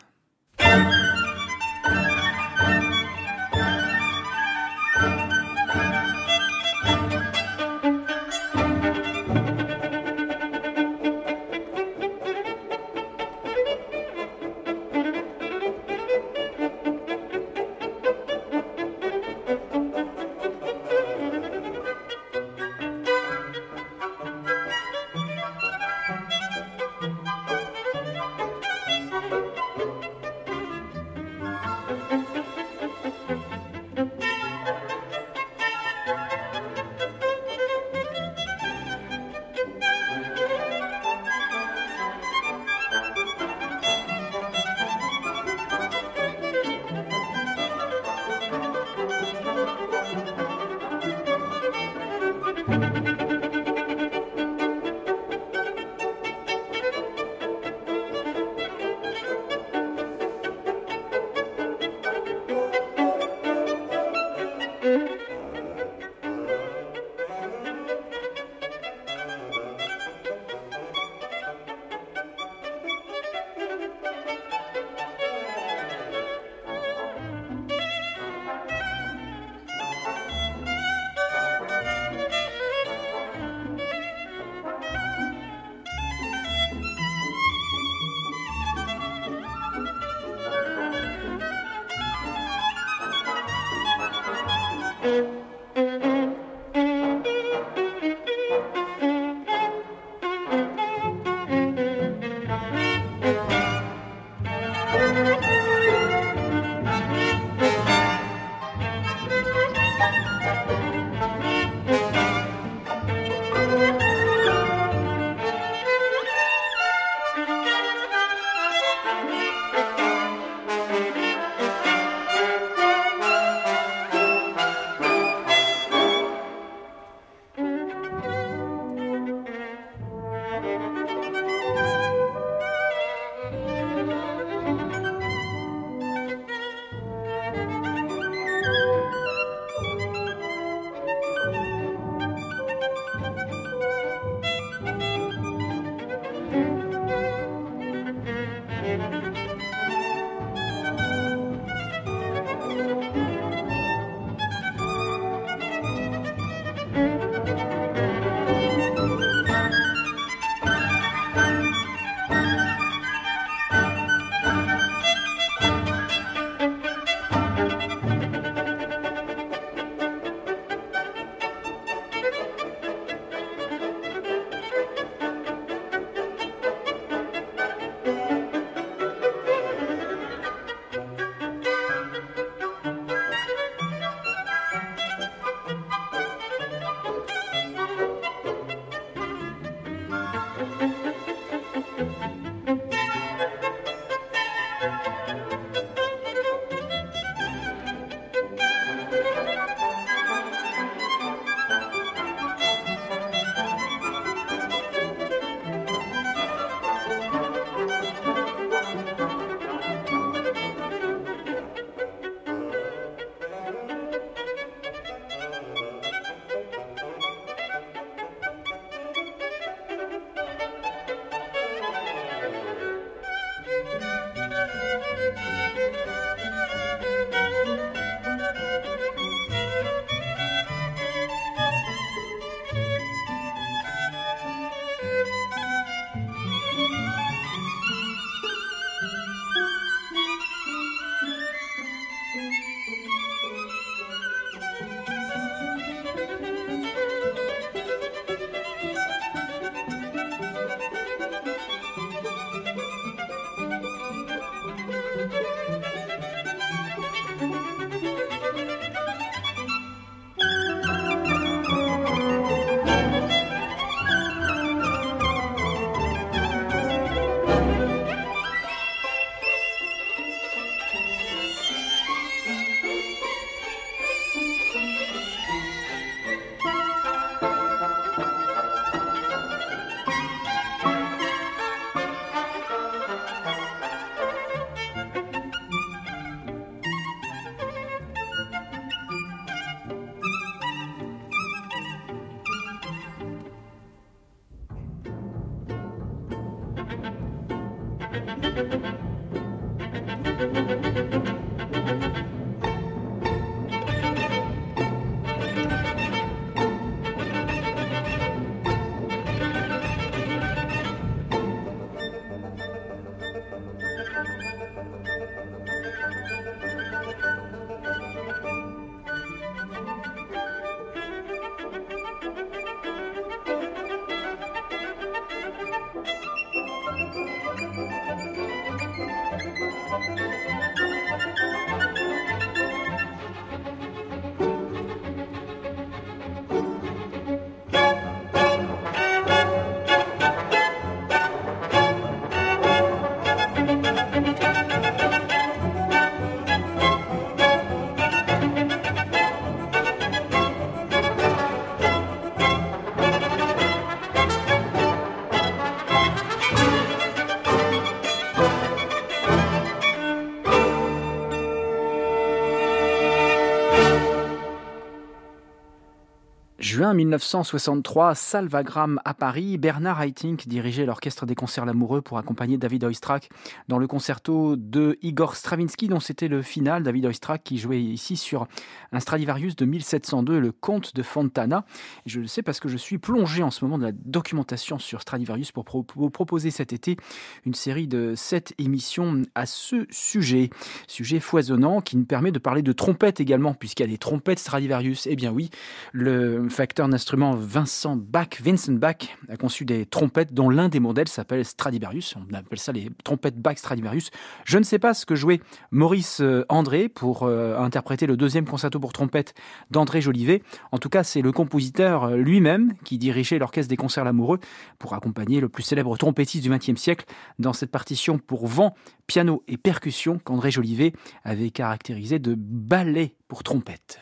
1963, 366.94 368.16
Salvagram 368.16 369.00
à 369.06 369.14
Paris, 369.14 369.58
Bernard 369.58 370.02
Haitink 370.02 370.48
dirigeait 370.48 370.86
l'orchestre 370.86 371.26
des 371.26 371.36
concerts 371.36 371.66
L'Amoureux 371.66 372.02
pour 372.02 372.18
accompagner 372.18 372.58
David 372.58 372.84
Oistrakh 372.84 373.30
dans 373.68 373.78
le 373.78 373.88
concerto 373.88 374.56
de 374.56 374.98
Igor 375.02 375.36
Stravinsky 375.36 375.88
dont 375.88 376.00
c'était 376.00 376.28
le 376.28 376.42
final. 376.42 376.84
David 376.84 377.06
Oistrakh 377.06 377.44
qui 377.44 377.58
jouait 377.58 377.82
ici 377.82 378.18
sur 378.18 378.48
un 378.92 379.00
Stradivarius 379.00 379.56
de 379.56 379.66
1702, 379.66 380.40
le 380.40 380.52
Comte 380.52 380.96
de 380.96 381.04
Fontana. 381.04 381.66
Je 382.06 382.20
le 382.20 382.28
sais 382.28 382.42
parce 382.42 382.60
que 382.60 382.68
je 382.68 382.78
suis 382.78 382.98
plongé 382.98 383.44
en 383.44 383.52
ce 383.52 383.64
moment 383.64 383.78
dans 383.78 383.86
la 383.86 383.92
documentation 383.92 384.80
sur 384.80 385.02
Stradivarius 385.02 385.52
pour 385.52 385.66
vous 385.96 386.10
proposer 386.10 386.52
cet 386.52 386.74
été 386.74 386.98
une 387.46 387.54
série 387.54 387.88
de 387.88 388.14
sept 388.16 388.54
émissions 388.58 389.22
à 389.36 389.46
ce 389.46 389.86
sujet. 389.90 390.50
Sujet 390.88 391.20
foisonnant 391.20 391.82
qui 391.82 391.96
nous 391.96 392.06
permet 392.06 392.32
de 392.32 392.40
parler 392.40 392.62
de 392.62 392.72
trompettes 392.72 393.20
également 393.20 393.54
puisqu'il 393.54 393.84
y 393.84 393.90
a 393.90 393.92
des 393.92 393.98
trompettes 393.98 394.40
Stradivarius. 394.40 395.08
Eh 395.08 395.16
bien 395.16 395.32
oui, 395.32 395.50
le 395.92 396.50
facteur 396.50 396.81
d'instrument 396.90 397.36
Vincent 397.36 397.96
Bach, 397.96 398.42
Vincent 398.42 398.74
Bach, 398.74 398.96
a 399.30 399.38
conçu 399.38 399.66
des 399.66 399.86
trompettes 399.86 400.34
dont 400.34 400.50
l'un 400.50 400.70
des 400.70 400.80
modèles 400.80 401.08
s'appelle 401.08 401.46
Stradivarius. 401.46 402.16
On 402.18 402.34
appelle 402.34 402.60
ça 402.60 402.72
les 402.72 402.90
trompettes 403.04 403.38
Bach 403.38 403.58
Stradivarius. 403.58 404.10
Je 404.46 404.58
ne 404.58 404.64
sais 404.64 404.80
pas 404.80 404.94
ce 404.94 405.06
que 405.06 405.16
jouait 405.16 405.42
Maurice 405.72 406.22
euh, 406.22 406.46
André 406.50 406.90
pour 406.90 407.24
euh, 407.24 407.58
interpréter 407.58 408.08
le 408.08 408.18
deuxième 408.18 408.46
concerto 408.46 408.80
pour 408.80 408.94
trompette 408.94 409.34
d'André 409.70 410.02
Jolivet. 410.02 410.44
En 410.72 410.78
tout 410.78 410.90
cas, 410.90 411.04
c'est 411.04 411.22
le 411.22 411.32
compositeur 411.32 412.06
euh, 412.06 412.16
lui-même 412.16 412.74
qui 412.84 412.98
dirigeait 412.98 413.40
l'orchestre 413.40 413.70
des 413.70 413.78
concerts 413.78 414.06
L'Amoureux 414.06 414.40
pour 414.80 414.94
accompagner 414.94 415.40
le 415.40 415.50
plus 415.50 415.64
célèbre 415.64 415.98
trompettiste 415.98 416.44
du 416.44 416.50
XXe 416.50 416.80
siècle 416.80 417.06
dans 417.40 417.54
cette 417.54 417.72
partition 417.72 418.18
pour 418.18 418.48
vent, 418.48 418.76
piano 419.08 419.44
et 419.48 419.58
percussion 419.58 420.20
qu'André 420.24 420.52
Jolivet 420.52 420.94
avait 421.24 421.52
caractérisé 421.52 422.20
de 422.20 422.36
ballet 422.38 423.16
pour 423.28 423.44
trompette. 423.44 424.00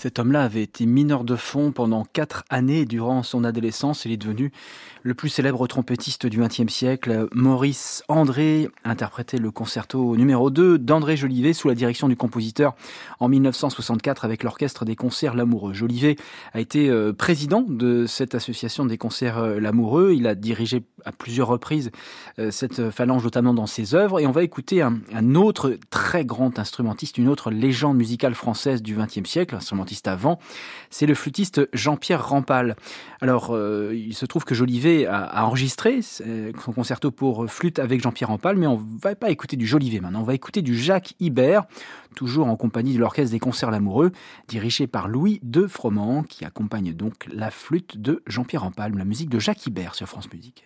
Cet 0.00 0.20
homme-là 0.20 0.44
avait 0.44 0.62
été 0.62 0.86
mineur 0.86 1.24
de 1.24 1.34
fond 1.34 1.72
pendant 1.72 2.04
quatre 2.04 2.44
années 2.50 2.84
durant 2.84 3.24
son 3.24 3.42
adolescence. 3.42 4.04
Il 4.04 4.12
est 4.12 4.16
devenu 4.16 4.52
le 5.08 5.14
plus 5.14 5.30
célèbre 5.30 5.66
trompettiste 5.66 6.26
du 6.26 6.38
XXe 6.38 6.70
siècle. 6.70 7.28
Maurice 7.32 8.04
André 8.08 8.68
interprétait 8.84 9.38
le 9.38 9.50
concerto 9.50 10.14
numéro 10.16 10.50
2 10.50 10.78
d'André 10.78 11.16
Jolivet 11.16 11.54
sous 11.54 11.66
la 11.66 11.74
direction 11.74 12.08
du 12.08 12.16
compositeur 12.16 12.74
en 13.18 13.28
1964 13.28 14.26
avec 14.26 14.42
l'orchestre 14.42 14.84
des 14.84 14.96
concerts 14.96 15.34
L'Amoureux. 15.34 15.72
Jolivet 15.72 16.16
a 16.52 16.60
été 16.60 16.90
euh, 16.90 17.14
président 17.14 17.62
de 17.62 18.04
cette 18.04 18.34
association 18.34 18.84
des 18.84 18.98
concerts 18.98 19.38
euh, 19.38 19.58
L'Amoureux. 19.58 20.12
Il 20.14 20.26
a 20.26 20.34
dirigé 20.34 20.84
à 21.06 21.12
plusieurs 21.12 21.48
reprises 21.48 21.90
euh, 22.38 22.50
cette 22.50 22.90
phalange, 22.90 23.24
notamment 23.24 23.54
dans 23.54 23.66
ses 23.66 23.94
œuvres. 23.94 24.20
Et 24.20 24.26
on 24.26 24.32
va 24.32 24.42
écouter 24.42 24.82
un, 24.82 25.34
autre 25.34 25.78
très 25.88 26.26
grand 26.26 26.58
instrumentiste, 26.58 27.16
une 27.16 27.28
autre 27.28 27.50
légende 27.50 27.96
musicale 27.96 28.34
française 28.34 28.82
du 28.82 28.94
XXe 28.94 29.26
siècle, 29.26 29.54
instrumentiste 29.54 30.06
avant, 30.06 30.38
c'est 30.90 31.06
le 31.06 31.14
flûtiste 31.14 31.66
Jean-Pierre 31.72 32.28
Rampal. 32.28 32.76
Alors, 33.22 33.56
il 33.92 34.14
se 34.14 34.26
trouve 34.26 34.44
que 34.44 34.54
Jolivet 34.54 34.97
a, 35.06 35.44
enregistré 35.44 36.00
son 36.02 36.72
concerto 36.72 37.10
pour 37.10 37.50
flûte 37.50 37.78
avec 37.78 38.02
Jean-Pierre 38.02 38.28
Rampal, 38.28 38.56
mais 38.56 38.66
on 38.66 38.76
va 38.76 39.14
pas 39.14 39.30
écouter 39.30 39.56
du 39.56 39.66
Jolivet 39.66 40.00
maintenant, 40.00 40.20
on 40.20 40.24
va 40.24 40.34
écouter 40.34 40.62
du 40.62 40.76
Jacques 40.76 41.14
Ibert, 41.20 41.64
toujours 42.14 42.46
en 42.48 42.56
compagnie 42.56 42.94
de 42.94 42.98
l'Orchestre 42.98 43.32
des 43.32 43.38
Concerts 43.38 43.70
Lamoureux, 43.70 44.12
dirigé 44.48 44.86
par 44.86 45.08
Louis 45.08 45.40
de 45.42 45.66
Froment, 45.66 46.22
qui 46.22 46.44
accompagne 46.44 46.92
donc 46.92 47.26
la 47.32 47.50
flûte 47.50 47.98
de 47.98 48.22
Jean-Pierre 48.26 48.62
Rampal, 48.62 48.94
la 48.96 49.04
musique 49.04 49.30
de 49.30 49.38
Jacques 49.38 49.66
Ibert 49.66 49.94
sur 49.94 50.08
France 50.08 50.32
Musique. 50.32 50.64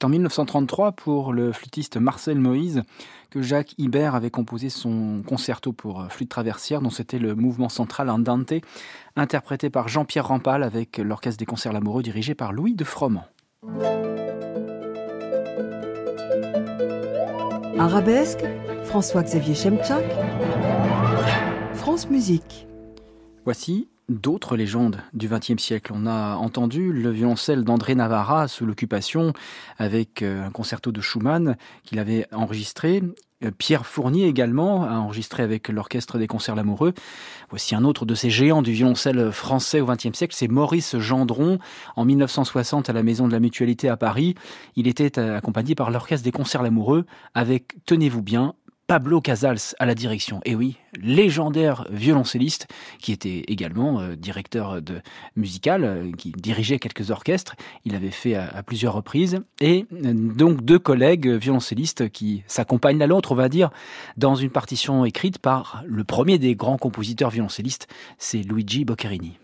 C'est 0.00 0.06
en 0.06 0.08
1933 0.08 0.92
pour 0.92 1.34
le 1.34 1.52
flûtiste 1.52 1.98
Marcel 1.98 2.38
Moïse 2.38 2.84
que 3.28 3.42
Jacques 3.42 3.74
Ibert 3.76 4.14
avait 4.14 4.30
composé 4.30 4.70
son 4.70 5.22
concerto 5.26 5.74
pour 5.74 6.06
flûte 6.10 6.30
traversière 6.30 6.80
dont 6.80 6.88
c'était 6.88 7.18
le 7.18 7.34
mouvement 7.34 7.68
central 7.68 8.08
Andante 8.08 8.54
interprété 9.14 9.68
par 9.68 9.88
Jean-Pierre 9.88 10.28
Rampal 10.28 10.62
avec 10.62 10.96
l'orchestre 10.96 11.38
des 11.38 11.44
concerts 11.44 11.74
Lamoureux 11.74 12.02
dirigé 12.02 12.34
par 12.34 12.54
Louis 12.54 12.74
de 12.74 12.82
Froment. 12.82 13.26
Arabesque, 17.78 18.46
François-Xavier 18.84 19.54
Chemchak, 19.54 20.06
France 21.74 22.08
Musique. 22.08 22.66
Voici 23.44 23.86
d'autres 24.10 24.56
légendes 24.56 25.00
du 25.14 25.28
XXe 25.28 25.62
siècle. 25.62 25.92
On 25.94 26.06
a 26.06 26.34
entendu 26.34 26.92
le 26.92 27.10
violoncelle 27.10 27.64
d'André 27.64 27.94
Navarra 27.94 28.48
sous 28.48 28.66
l'occupation 28.66 29.32
avec 29.78 30.22
euh, 30.22 30.44
un 30.44 30.50
concerto 30.50 30.90
de 30.92 31.00
Schumann 31.00 31.56
qu'il 31.84 31.98
avait 31.98 32.26
enregistré. 32.32 33.02
Euh, 33.44 33.50
Pierre 33.56 33.86
Fournier 33.86 34.26
également 34.26 34.84
a 34.84 34.94
enregistré 34.94 35.44
avec 35.44 35.68
l'Orchestre 35.68 36.18
des 36.18 36.26
Concerts 36.26 36.56
Lamoureux. 36.56 36.92
Voici 37.50 37.74
un 37.74 37.84
autre 37.84 38.04
de 38.04 38.14
ces 38.16 38.30
géants 38.30 38.62
du 38.62 38.72
violoncelle 38.72 39.30
français 39.30 39.80
au 39.80 39.86
XXe 39.86 40.12
siècle, 40.12 40.34
c'est 40.36 40.48
Maurice 40.48 40.98
Gendron. 40.98 41.58
En 41.94 42.04
1960, 42.04 42.90
à 42.90 42.92
la 42.92 43.02
Maison 43.02 43.28
de 43.28 43.32
la 43.32 43.40
Mutualité 43.40 43.88
à 43.88 43.96
Paris, 43.96 44.34
il 44.74 44.88
était 44.88 45.18
accompagné 45.18 45.76
par 45.76 45.90
l'Orchestre 45.90 46.24
des 46.24 46.32
Concerts 46.32 46.62
Lamoureux 46.62 47.06
avec, 47.34 47.76
tenez-vous 47.86 48.22
bien, 48.22 48.54
Pablo 48.90 49.20
Casals 49.20 49.76
à 49.78 49.86
la 49.86 49.94
direction. 49.94 50.40
Et 50.44 50.56
oui, 50.56 50.76
légendaire 51.00 51.86
violoncelliste 51.92 52.66
qui 52.98 53.12
était 53.12 53.44
également 53.46 54.00
euh, 54.00 54.16
directeur 54.16 54.82
de 54.82 55.00
musical, 55.36 55.84
euh, 55.84 56.10
qui 56.10 56.32
dirigeait 56.32 56.80
quelques 56.80 57.12
orchestres. 57.12 57.54
Il 57.84 57.94
avait 57.94 58.10
fait 58.10 58.34
à, 58.34 58.64
plusieurs 58.64 58.94
reprises. 58.94 59.42
Et 59.60 59.86
euh, 59.92 60.12
donc 60.12 60.64
deux 60.64 60.80
collègues 60.80 61.28
violoncellistes 61.28 62.10
qui 62.10 62.42
s'accompagnent 62.48 62.98
l'un 62.98 63.06
l'autre, 63.06 63.30
on 63.30 63.36
va 63.36 63.48
dire, 63.48 63.70
dans 64.16 64.34
une 64.34 64.50
partition 64.50 65.04
écrite 65.04 65.38
par 65.38 65.84
le 65.86 66.02
premier 66.02 66.38
des 66.38 66.56
grands 66.56 66.76
compositeurs 66.76 67.30
violoncellistes, 67.30 67.86
c'est 68.18 68.42
Luigi 68.42 68.84
Boccherini. 68.84 69.38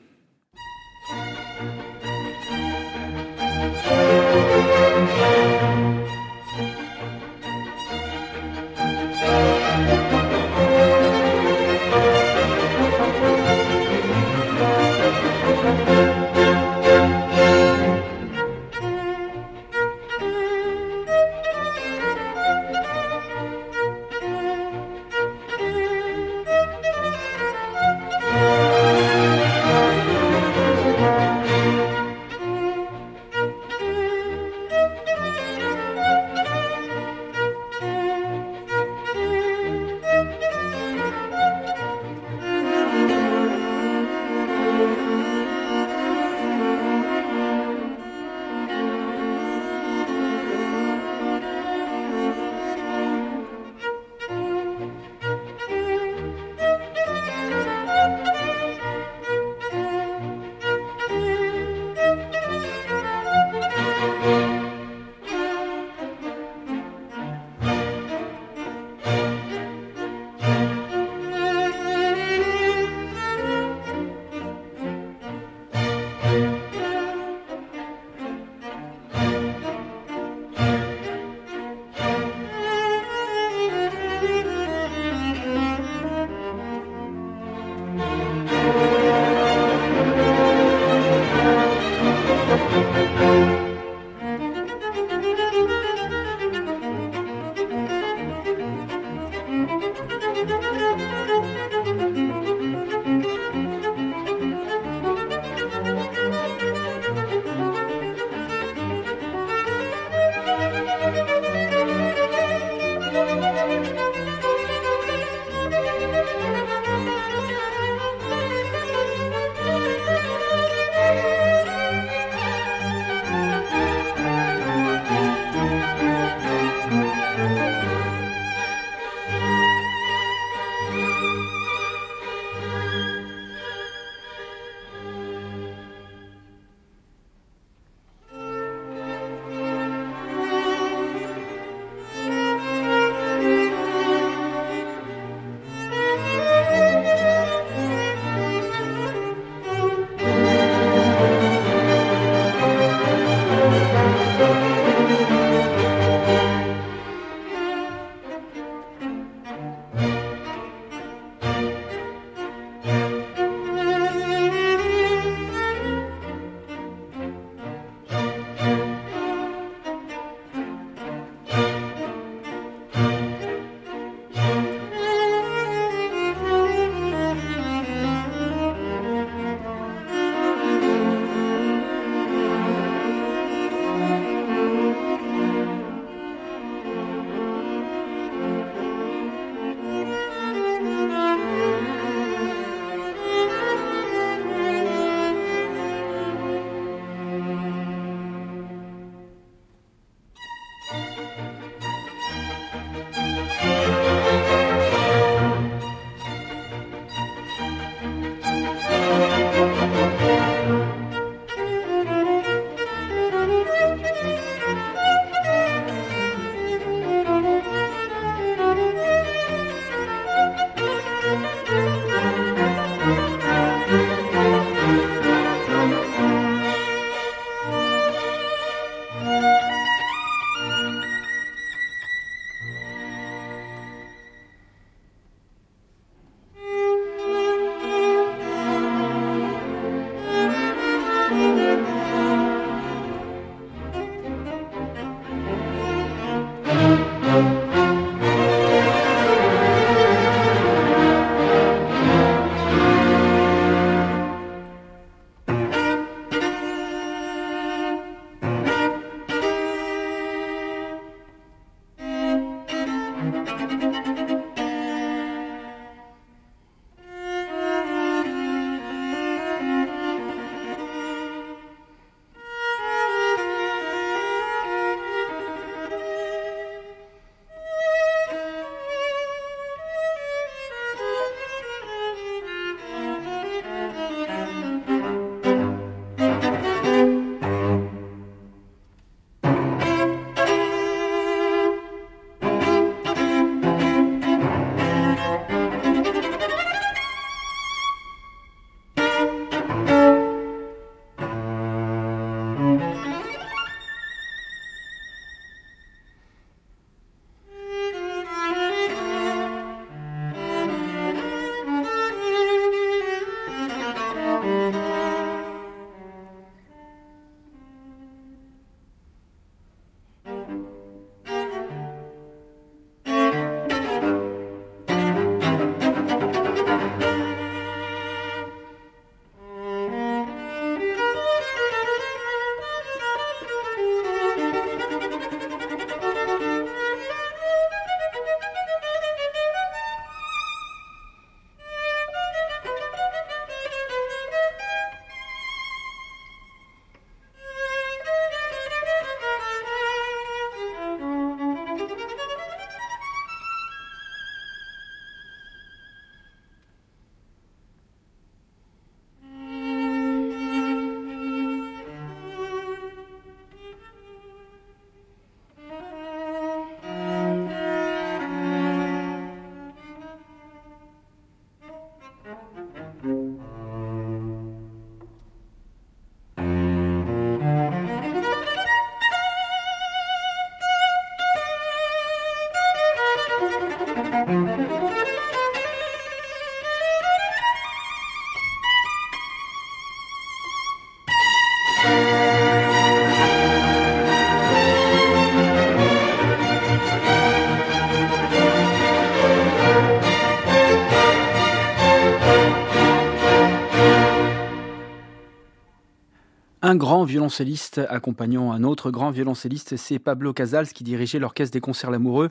Un 406.77 406.79
grand 406.79 407.05
violoncelliste 407.05 407.81
accompagnant 407.89 408.53
un 408.53 408.63
autre 408.63 408.91
grand 408.91 409.11
violoncelliste, 409.11 409.79
c'est 409.79 409.99
Pablo 409.99 410.35
Casals 410.35 410.69
qui 410.69 410.85
dirigeait 410.85 411.19
l'orchestre 411.19 411.55
des 411.55 411.61
concerts 411.63 411.91
Lamoureux 411.91 412.29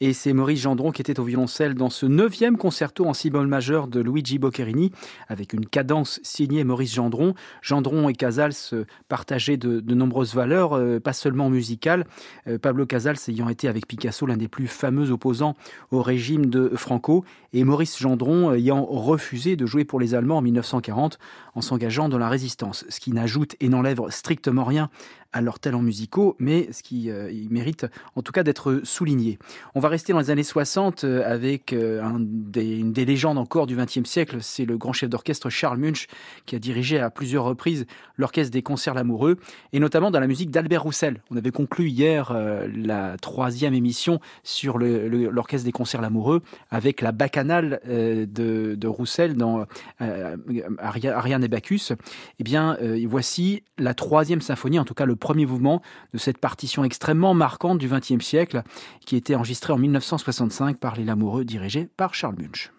et 0.00 0.12
c'est 0.12 0.32
Maurice 0.32 0.60
Gendron 0.60 0.90
qui 0.90 1.02
était 1.02 1.18
au 1.18 1.24
violoncelle 1.24 1.74
dans 1.74 1.90
ce 1.90 2.06
neuvième 2.06 2.56
concerto 2.56 3.06
en 3.06 3.14
si 3.14 3.30
bemol 3.30 3.46
majeur 3.46 3.88
de 3.88 4.00
Luigi 4.00 4.38
Boccherini 4.38 4.92
avec 5.28 5.52
une 5.52 5.66
cadence 5.66 6.20
signée 6.22 6.64
Maurice 6.64 6.94
Gendron. 6.94 7.34
Gendron 7.62 8.08
et 8.08 8.14
Casals 8.14 8.86
partageaient 9.08 9.56
de, 9.56 9.80
de 9.80 9.94
nombreuses 9.94 10.34
valeurs, 10.34 10.74
euh, 10.74 11.00
pas 11.00 11.12
seulement 11.12 11.48
musicales. 11.50 12.06
Euh, 12.46 12.58
Pablo 12.58 12.86
Casals 12.86 13.16
ayant 13.28 13.48
été 13.48 13.68
avec 13.68 13.86
Picasso 13.86 14.26
l'un 14.26 14.36
des 14.36 14.48
plus 14.48 14.66
fameux 14.66 15.10
opposants 15.10 15.56
au 15.90 16.02
régime 16.02 16.46
de 16.46 16.72
Franco 16.76 17.24
et 17.52 17.64
Maurice 17.64 17.98
Gendron 17.98 18.52
ayant 18.52 18.84
refusé 18.84 19.56
de 19.56 19.66
jouer 19.66 19.84
pour 19.84 20.00
les 20.00 20.14
Allemands 20.14 20.38
en 20.38 20.42
1940 20.42 21.18
en 21.54 21.60
s'engageant 21.62 22.08
dans 22.08 22.18
la 22.18 22.28
résistance, 22.28 22.84
ce 22.88 23.00
qui 23.00 23.12
n'ajoute 23.12 23.56
et 23.60 23.68
n'enlève 23.68 24.00
strictement 24.10 24.64
rien 24.64 24.90
à 25.32 25.40
leurs 25.40 25.58
talents 25.58 25.82
musicaux, 25.82 26.36
mais 26.38 26.68
ce 26.72 26.82
qui 26.82 27.10
euh, 27.10 27.32
mérite 27.50 27.86
en 28.14 28.22
tout 28.22 28.32
cas 28.32 28.42
d'être 28.42 28.80
souligné. 28.84 29.38
On 29.74 29.80
va 29.80 29.88
rester 29.88 30.12
dans 30.12 30.18
les 30.18 30.30
années 30.30 30.42
60 30.42 31.04
euh, 31.04 31.22
avec 31.26 31.72
euh, 31.72 32.02
une 32.02 32.92
des 32.92 33.04
légendes 33.04 33.38
encore 33.38 33.66
du 33.66 33.76
XXe 33.76 34.04
siècle, 34.04 34.38
c'est 34.40 34.64
le 34.64 34.78
grand 34.78 34.92
chef 34.92 35.10
d'orchestre 35.10 35.50
Charles 35.50 35.78
Munch 35.78 36.06
qui 36.46 36.56
a 36.56 36.58
dirigé 36.58 36.98
à 36.98 37.10
plusieurs 37.10 37.44
reprises 37.44 37.86
l'orchestre 38.16 38.52
des 38.52 38.62
concerts 38.62 38.94
l'amoureux 38.94 39.36
et 39.72 39.80
notamment 39.80 40.10
dans 40.10 40.20
la 40.20 40.26
musique 40.26 40.50
d'Albert 40.50 40.82
Roussel. 40.82 41.22
On 41.30 41.36
avait 41.36 41.50
conclu 41.50 41.88
hier 41.88 42.30
euh, 42.30 42.68
la 42.74 43.16
troisième 43.18 43.74
émission 43.74 44.20
sur 44.42 44.78
l'orchestre 44.78 45.64
des 45.64 45.72
concerts 45.72 46.00
l'amoureux 46.00 46.42
avec 46.70 47.00
la 47.00 47.12
bacchanale 47.12 47.80
de, 47.86 48.86
Roussel 48.86 49.34
dans 49.34 49.66
Ariane 49.98 51.44
et 51.44 51.48
Bacchus. 51.48 51.92
Eh 52.38 52.44
bien, 52.44 52.76
voici 53.06 53.64
la 53.78 53.94
troisième 53.94 54.40
symphonie, 54.40 54.78
en 54.78 54.84
tout 54.84 54.94
cas 54.94 55.06
le 55.06 55.15
premier 55.16 55.46
mouvement 55.46 55.82
de 56.12 56.18
cette 56.18 56.38
partition 56.38 56.84
extrêmement 56.84 57.34
marquante 57.34 57.78
du 57.78 57.88
XXe 57.88 58.24
siècle, 58.24 58.62
qui 59.04 59.16
était 59.16 59.34
enregistrée 59.34 59.72
en 59.72 59.78
1965 59.78 60.78
par 60.78 60.96
les 60.96 61.04
Lamoureux, 61.04 61.44
dirigé 61.44 61.88
par 61.96 62.14
Charles 62.14 62.36
Munch. 62.38 62.72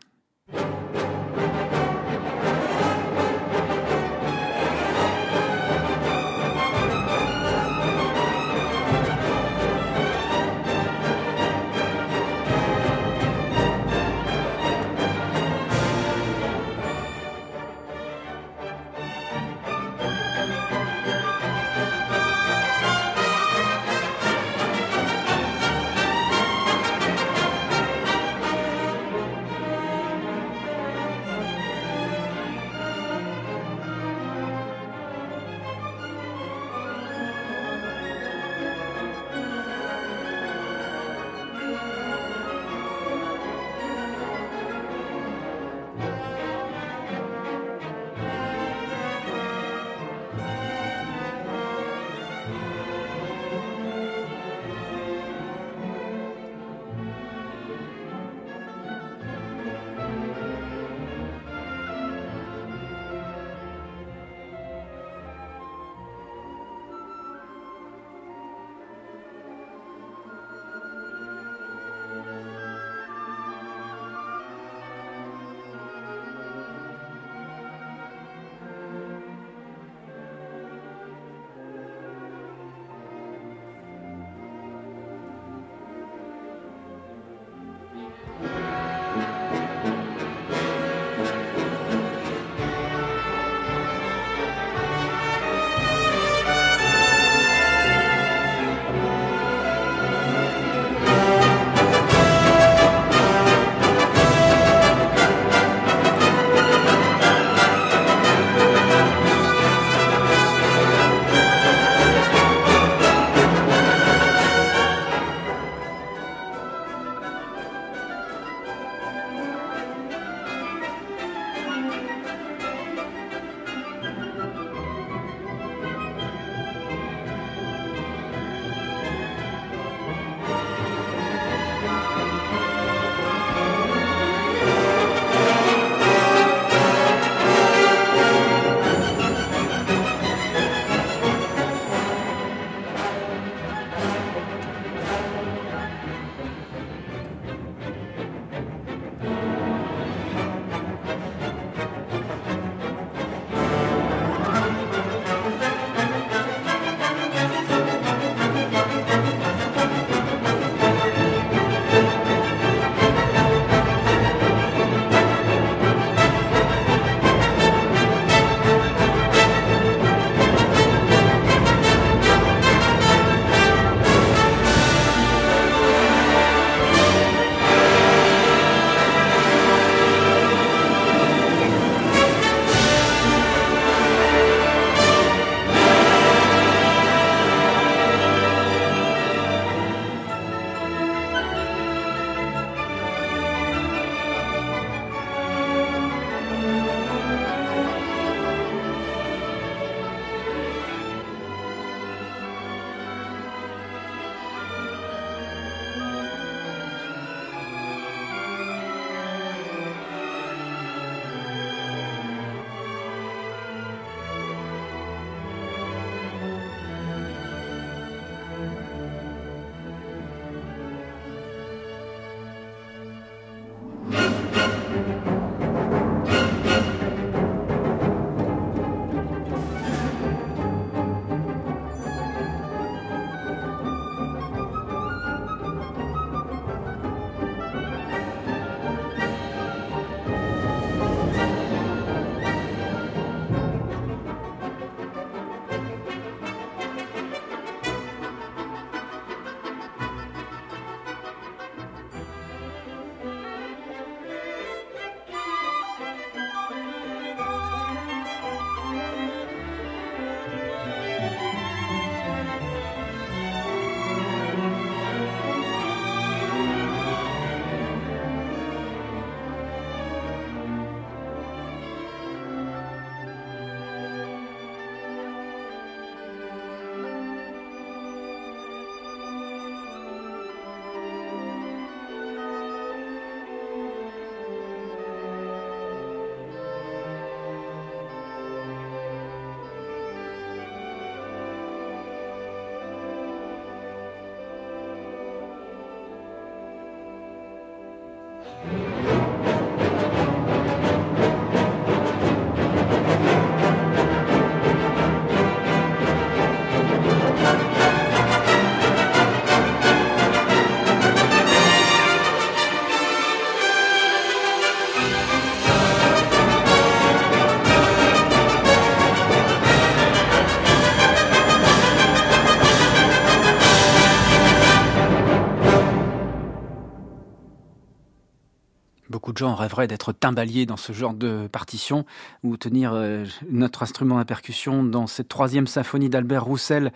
Gens 329.35 329.55
rêveraient 329.55 329.87
d'être 329.87 330.13
timbalier 330.13 330.65
dans 330.65 330.77
ce 330.77 330.93
genre 330.93 331.13
de 331.13 331.47
partition 331.51 332.05
ou 332.43 332.55
tenir 332.55 332.91
euh, 332.93 333.25
notre 333.49 333.83
instrument 333.83 334.19
à 334.19 334.25
percussion 334.25 334.83
dans 334.83 335.07
cette 335.07 335.27
troisième 335.27 335.67
symphonie 335.67 336.09
d'Albert 336.09 336.45
Roussel, 336.45 336.91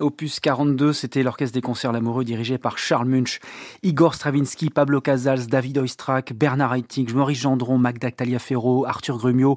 opus 0.00 0.40
42. 0.40 0.92
C'était 0.92 1.22
l'orchestre 1.22 1.54
des 1.54 1.60
concerts 1.60 1.92
l'amoureux 1.92 2.24
dirigé 2.24 2.56
par 2.56 2.78
Charles 2.78 3.08
Munch, 3.08 3.40
Igor 3.82 4.14
Stravinsky, 4.14 4.70
Pablo 4.70 5.00
Casals, 5.00 5.46
David 5.46 5.78
Oistrakh, 5.78 6.32
Bernard 6.32 6.74
Haitink, 6.74 7.12
Maurice 7.12 7.40
Gendron, 7.40 7.78
Magda 7.78 8.10
Taliaferro, 8.10 8.86
Arthur 8.86 9.18
Grumio, 9.18 9.56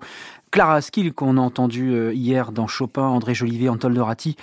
Clara 0.52 0.82
Skill 0.82 1.14
qu'on 1.14 1.38
a 1.38 1.42
entendu 1.42 1.94
euh, 1.94 2.14
hier 2.14 2.52
dans 2.52 2.68
Chopin, 2.68 3.04
André 3.04 3.34
Jolivet, 3.34 3.68
Anatole 3.68 3.94
Dorati 3.94 4.36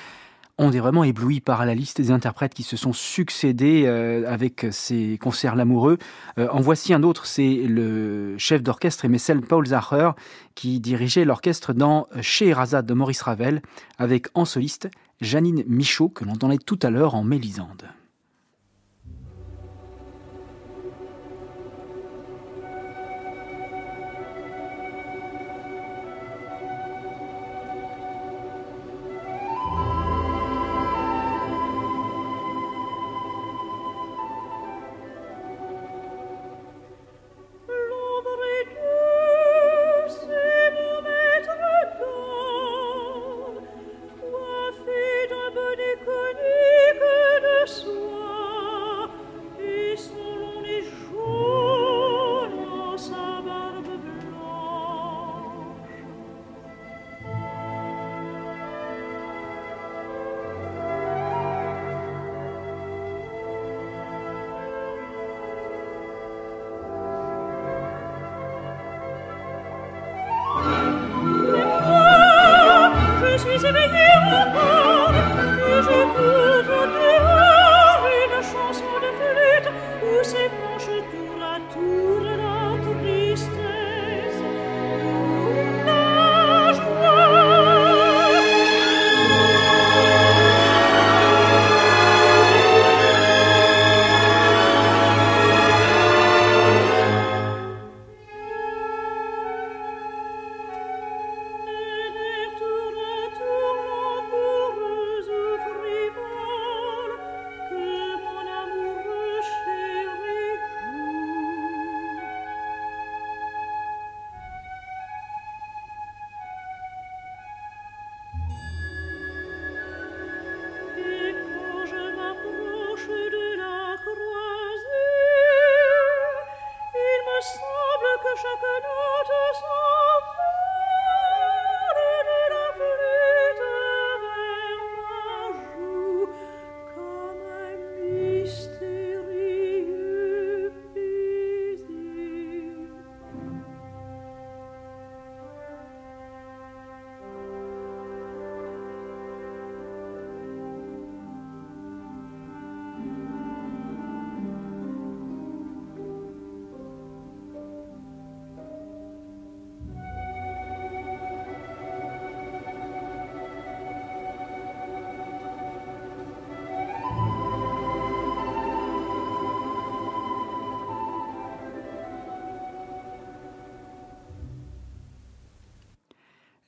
on 0.59 0.73
est 0.73 0.79
vraiment 0.79 1.05
ébloui 1.05 1.41
par 1.41 1.67
la 1.67 1.75
liste 1.75 2.01
des 2.01 2.11
interprètes 2.11 2.55
qui 2.55 2.63
se 2.63 2.77
sont 2.77 2.93
succédés 2.93 3.85
euh, 3.87 4.31
avec 4.31 4.67
ces 4.71 5.19
concerts 5.19 5.57
l'amoureux. 5.57 5.99
Euh, 6.39 6.49
en 6.51 6.61
voici 6.61 6.95
un 6.95 7.03
autre, 7.03 7.27
c'est 7.27 7.55
le 7.67 8.37
chef 8.39 8.63
d'orchestre 8.63 9.09
Messel 9.09 9.41
Paul 9.41 9.67
Zacher 9.67 10.11
qui 10.55 10.81
dirigeait 10.81 11.25
l'orchestre 11.25 11.73
dans 11.73 12.07
Scheherazade 12.21 12.87
de 12.87 12.95
Maurice 12.95 13.23
Ravel 13.23 13.63
avec 13.99 14.29
en 14.35 14.45
soliste 14.45 14.89
Janine 15.21 15.65
Michaud 15.67 16.09
que 16.09 16.25
l'on 16.25 16.33
entendait 16.33 16.59
tout 16.59 16.79
à 16.83 16.91
l'heure 16.91 17.15
en 17.15 17.25
Mélisande. 17.25 17.89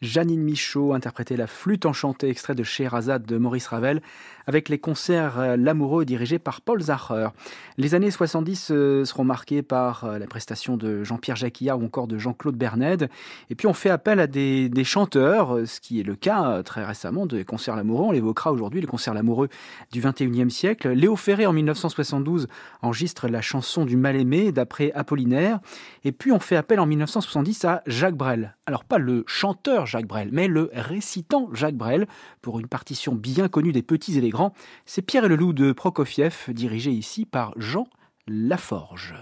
Janine 0.06 0.42
Michaud 0.42 0.94
interprétait 0.94 1.36
la 1.36 1.48
flûte 1.48 1.84
enchantée, 1.84 2.30
extrait 2.30 2.54
de 2.54 2.62
Scheherazade 2.62 3.26
de 3.26 3.36
Maurice 3.36 3.66
Ravel, 3.66 4.00
avec 4.46 4.68
les 4.68 4.78
concerts 4.78 5.38
euh, 5.38 5.56
L'amoureux 5.56 6.04
dirigés 6.04 6.38
par 6.38 6.60
Paul 6.60 6.80
Zacher. 6.80 7.28
Les 7.78 7.94
années 7.94 8.10
70 8.10 8.68
euh, 8.70 9.04
seront 9.04 9.24
marquées 9.24 9.62
par 9.62 10.04
euh, 10.04 10.18
la 10.18 10.26
prestation 10.26 10.76
de 10.76 11.04
Jean-Pierre 11.04 11.36
Jacquilla 11.36 11.76
ou 11.76 11.84
encore 11.84 12.06
de 12.06 12.18
Jean-Claude 12.18 12.56
Bernède. 12.56 13.08
Et 13.50 13.54
puis 13.54 13.66
on 13.66 13.72
fait 13.72 13.90
appel 13.90 14.20
à 14.20 14.26
des, 14.26 14.70
chanteurs, 14.84 15.66
ce 15.66 15.80
qui 15.80 16.00
est 16.00 16.04
le 16.04 16.14
cas 16.14 16.62
très 16.62 16.84
récemment 16.84 17.26
des 17.26 17.44
concerts 17.44 17.76
L'amoureux. 17.76 18.04
On 18.04 18.12
l'évoquera 18.12 18.52
aujourd'hui, 18.52 18.80
les 18.80 18.86
concerts 18.86 19.14
L'amoureux 19.14 19.48
du 19.90 20.00
21e 20.00 20.50
siècle. 20.50 20.90
Léo 20.90 21.16
Ferré 21.16 21.46
en 21.46 21.52
1972 21.52 22.46
enregistre 22.82 23.28
la 23.28 23.40
chanson 23.40 23.84
du 23.84 23.96
mal-aimé 23.96 24.52
d'après 24.52 24.92
Apollinaire. 24.92 25.58
Et 26.04 26.12
puis 26.12 26.30
on 26.32 26.38
fait 26.38 26.56
appel 26.56 26.78
en 26.78 26.86
1970 26.86 27.64
à 27.64 27.82
Jacques 27.86 28.16
Brel. 28.16 28.54
Alors 28.66 28.84
pas 28.84 28.98
le 28.98 29.24
chanteur 29.26 29.86
Jacques 29.86 30.06
Brel, 30.06 30.30
mais 30.32 30.48
le 30.48 30.70
récitant 30.72 31.48
Jacques 31.52 31.76
Brel 31.76 32.06
pour 32.42 32.60
une 32.60 32.68
partition 32.68 33.14
bien 33.14 33.48
connue 33.48 33.72
des 33.72 33.82
petits 33.82 34.18
et 34.18 34.20
c'est 34.84 35.02
Pierre 35.02 35.24
et 35.24 35.28
le 35.28 35.36
loup 35.36 35.52
de 35.52 35.72
Prokofiev, 35.72 36.46
dirigé 36.48 36.90
ici 36.90 37.24
par 37.24 37.52
Jean 37.56 37.86
Laforge. 38.26 39.14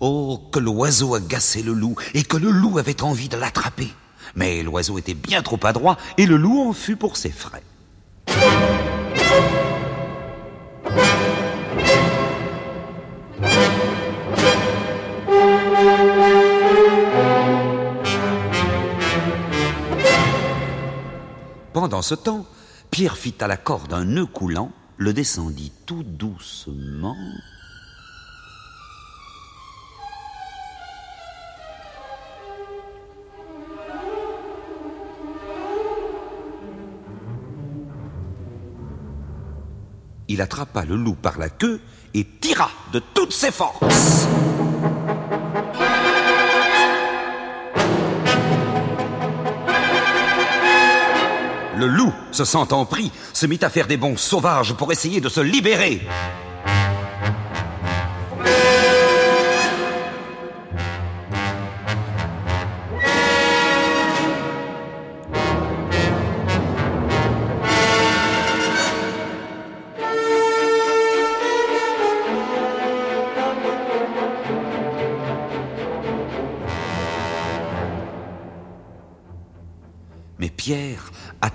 Oh, 0.00 0.40
que 0.52 0.58
l'oiseau 0.60 1.14
agaçait 1.14 1.62
le 1.62 1.72
loup 1.72 1.96
et 2.14 2.22
que 2.22 2.36
le 2.36 2.50
loup 2.50 2.78
avait 2.78 3.02
envie 3.02 3.28
de 3.28 3.36
l'attraper. 3.36 3.88
Mais 4.34 4.62
l'oiseau 4.62 4.98
était 4.98 5.14
bien 5.14 5.42
trop 5.42 5.58
adroit 5.64 5.96
et 6.16 6.26
le 6.26 6.36
loup 6.36 6.60
en 6.60 6.72
fut 6.72 6.96
pour 6.96 7.16
ses 7.16 7.30
frais. 7.30 7.64
Pendant 21.72 22.02
ce 22.02 22.14
temps, 22.14 22.46
Pierre 22.90 23.16
fit 23.16 23.34
à 23.40 23.46
la 23.46 23.56
corde 23.56 23.92
un 23.92 24.04
nœud 24.04 24.26
coulant, 24.26 24.72
le 24.96 25.12
descendit 25.12 25.72
tout 25.86 26.02
doucement. 26.02 27.16
Il 40.28 40.42
attrapa 40.42 40.84
le 40.84 40.94
loup 40.94 41.14
par 41.14 41.38
la 41.38 41.48
queue 41.48 41.80
et 42.12 42.24
tira 42.24 42.70
de 42.92 43.00
toutes 43.14 43.32
ses 43.32 43.50
forces. 43.50 44.26
Le 51.78 51.86
loup, 51.86 52.12
se 52.32 52.44
sentant 52.44 52.84
pris, 52.84 53.10
se 53.32 53.46
mit 53.46 53.60
à 53.62 53.70
faire 53.70 53.86
des 53.86 53.96
bonds 53.96 54.16
sauvages 54.16 54.74
pour 54.74 54.92
essayer 54.92 55.20
de 55.20 55.28
se 55.30 55.40
libérer. 55.40 56.02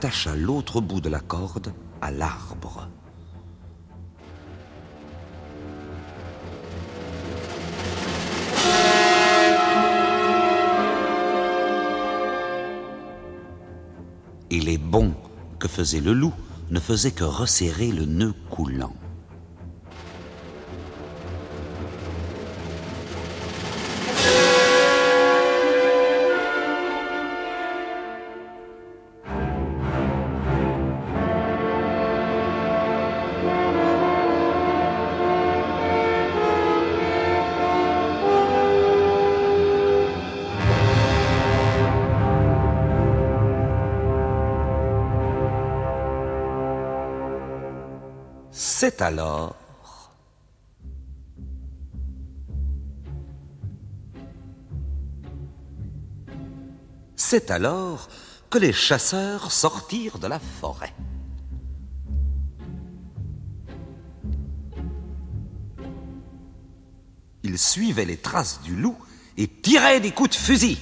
Attacha 0.04 0.36
l'autre 0.36 0.82
bout 0.82 1.00
de 1.00 1.08
la 1.08 1.22
corde 1.22 1.74
à 2.02 2.12
l'arbre. 2.12 2.90
Et 14.52 14.60
les 14.60 14.78
bonds 14.78 15.14
que 15.58 15.70
faisait 15.70 16.02
le 16.02 16.12
loup 16.12 16.34
ne 16.70 16.82
faisaient 16.82 17.12
que 17.12 17.24
resserrer 17.24 17.94
le 17.94 18.04
nœud 18.04 18.34
coulant. 18.50 18.94
C'est 57.16 57.52
alors 57.52 58.08
que 58.50 58.58
les 58.60 58.72
chasseurs 58.72 59.52
sortirent 59.52 60.20
de 60.20 60.28
la 60.28 60.40
forêt. 60.40 60.94
Ils 67.44 67.58
suivaient 67.58 68.06
les 68.06 68.18
traces 68.18 68.62
du 68.62 68.76
loup 68.76 68.98
et 69.36 69.48
tiraient 69.48 70.00
des 70.00 70.12
coups 70.12 70.30
de 70.30 70.36
fusil. 70.36 70.78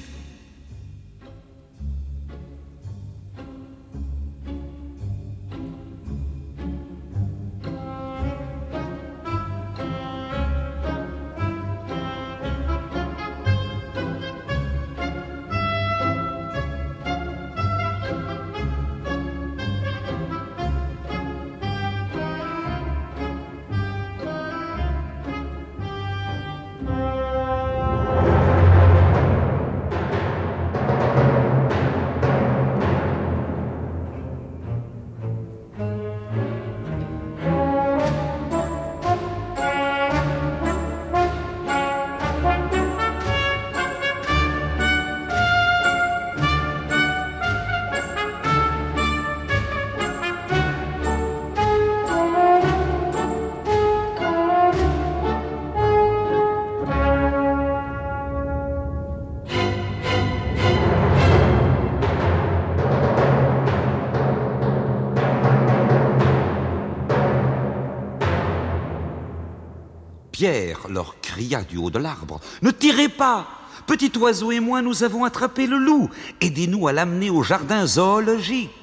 Pierre 70.42 70.88
leur 70.90 71.22
cria 71.22 71.62
du 71.62 71.78
haut 71.78 71.92
de 71.92 72.00
l'arbre 72.00 72.40
Ne 72.64 72.72
tirez 72.72 73.10
pas 73.10 73.48
Petit 73.86 74.12
oiseau 74.18 74.52
et 74.52 74.60
moi, 74.60 74.82
nous 74.82 75.04
avons 75.04 75.24
attrapé 75.24 75.68
le 75.68 75.78
loup. 75.78 76.10
Aidez-nous 76.40 76.88
à 76.88 76.94
l'amener 76.94 77.30
au 77.30 77.44
jardin 77.44 77.86
zoologique. 77.86 78.81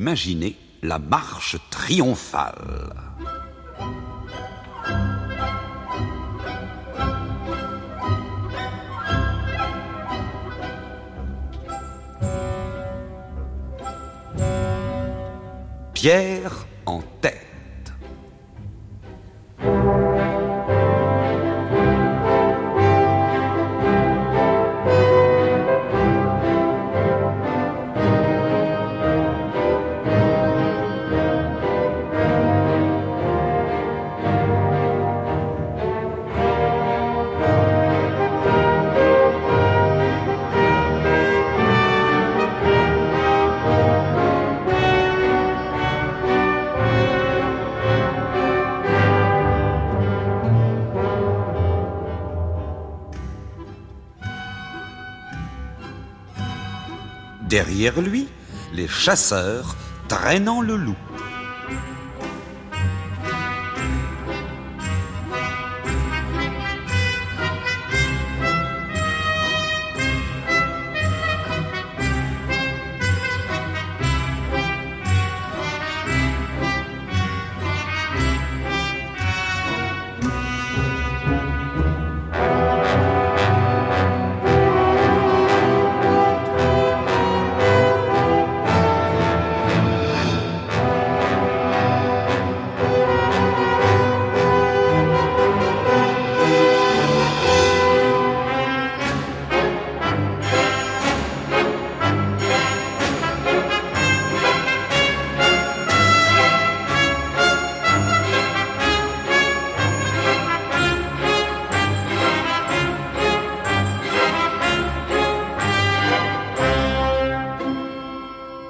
Imaginez 0.00 0.56
la 0.82 0.98
marche 0.98 1.56
triomphale. 1.70 2.94
Pierre 15.92 16.66
Derrière 57.80 58.02
lui, 58.02 58.28
les 58.74 58.86
chasseurs 58.86 59.74
traînant 60.06 60.60
le 60.60 60.76
loup. 60.76 60.98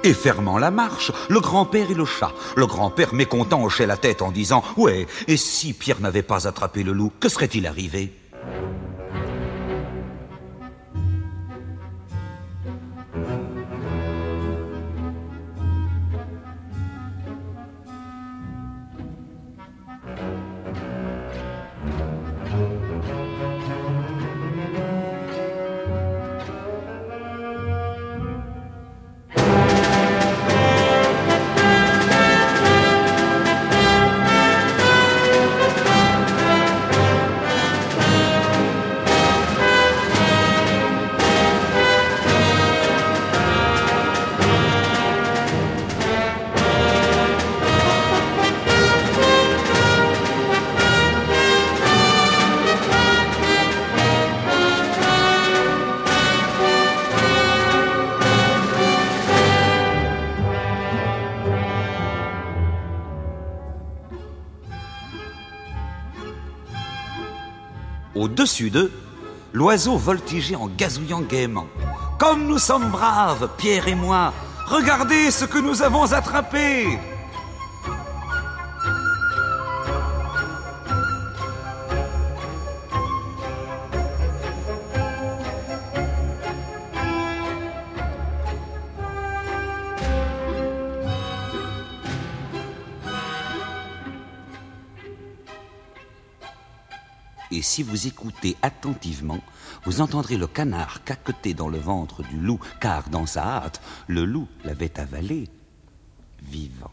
Et 0.03 0.13
fermant 0.13 0.57
la 0.57 0.71
marche, 0.71 1.11
le 1.29 1.39
grand-père 1.39 1.91
et 1.91 1.93
le 1.93 2.05
chat. 2.05 2.33
Le 2.55 2.65
grand-père 2.65 3.13
mécontent 3.13 3.63
hochait 3.63 3.85
la 3.85 3.97
tête 3.97 4.23
en 4.23 4.31
disant 4.31 4.63
Ouais, 4.77 5.05
et 5.27 5.37
si 5.37 5.73
Pierre 5.73 6.01
n'avait 6.01 6.23
pas 6.23 6.47
attrapé 6.47 6.81
le 6.81 6.91
loup, 6.91 7.11
que 7.19 7.29
serait-il 7.29 7.67
arrivé? 7.67 8.11
Au-dessus 68.51 68.69
d'eux, 68.69 68.91
l'oiseau 69.53 69.95
voltigeait 69.95 70.57
en 70.57 70.67
gazouillant 70.67 71.21
gaiement. 71.21 71.67
Comme 72.19 72.47
nous 72.47 72.57
sommes 72.57 72.89
braves, 72.89 73.47
Pierre 73.57 73.87
et 73.87 73.95
moi, 73.95 74.33
regardez 74.67 75.31
ce 75.31 75.45
que 75.45 75.57
nous 75.57 75.83
avons 75.83 76.11
attrapé 76.11 76.99
Et 97.61 97.63
si 97.63 97.83
vous 97.83 98.07
écoutez 98.07 98.57
attentivement, 98.63 99.39
vous 99.85 100.01
entendrez 100.01 100.35
le 100.35 100.47
canard 100.47 101.03
caqueter 101.03 101.53
dans 101.53 101.69
le 101.69 101.77
ventre 101.77 102.23
du 102.23 102.39
loup, 102.39 102.59
car 102.79 103.07
dans 103.11 103.27
sa 103.27 103.43
hâte, 103.43 103.83
le 104.07 104.25
loup 104.25 104.47
l'avait 104.63 104.99
avalé 104.99 105.47
vivant. 106.41 106.89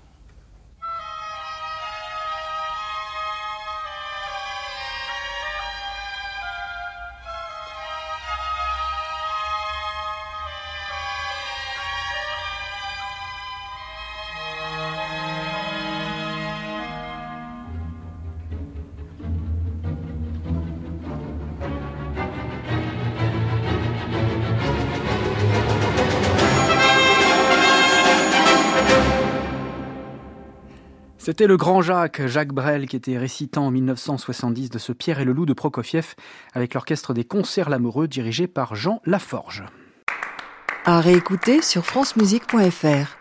C'était 31.38 31.46
le 31.46 31.56
grand 31.56 31.82
Jacques, 31.82 32.26
Jacques 32.26 32.52
Brel, 32.52 32.88
qui 32.88 32.96
était 32.96 33.16
récitant 33.16 33.66
en 33.66 33.70
1970 33.70 34.70
de 34.70 34.78
ce 34.80 34.90
Pierre 34.90 35.20
et 35.20 35.24
le 35.24 35.30
Loup 35.30 35.46
de 35.46 35.52
Prokofiev 35.52 36.16
avec 36.52 36.74
l'orchestre 36.74 37.14
des 37.14 37.22
concerts 37.22 37.70
Lamoureux 37.70 38.08
dirigé 38.08 38.48
par 38.48 38.74
Jean 38.74 39.00
Laforge. 39.04 39.62
À 40.84 41.00
réécouter 41.00 41.62
sur 41.62 41.86
francemusique.fr. 41.86 43.16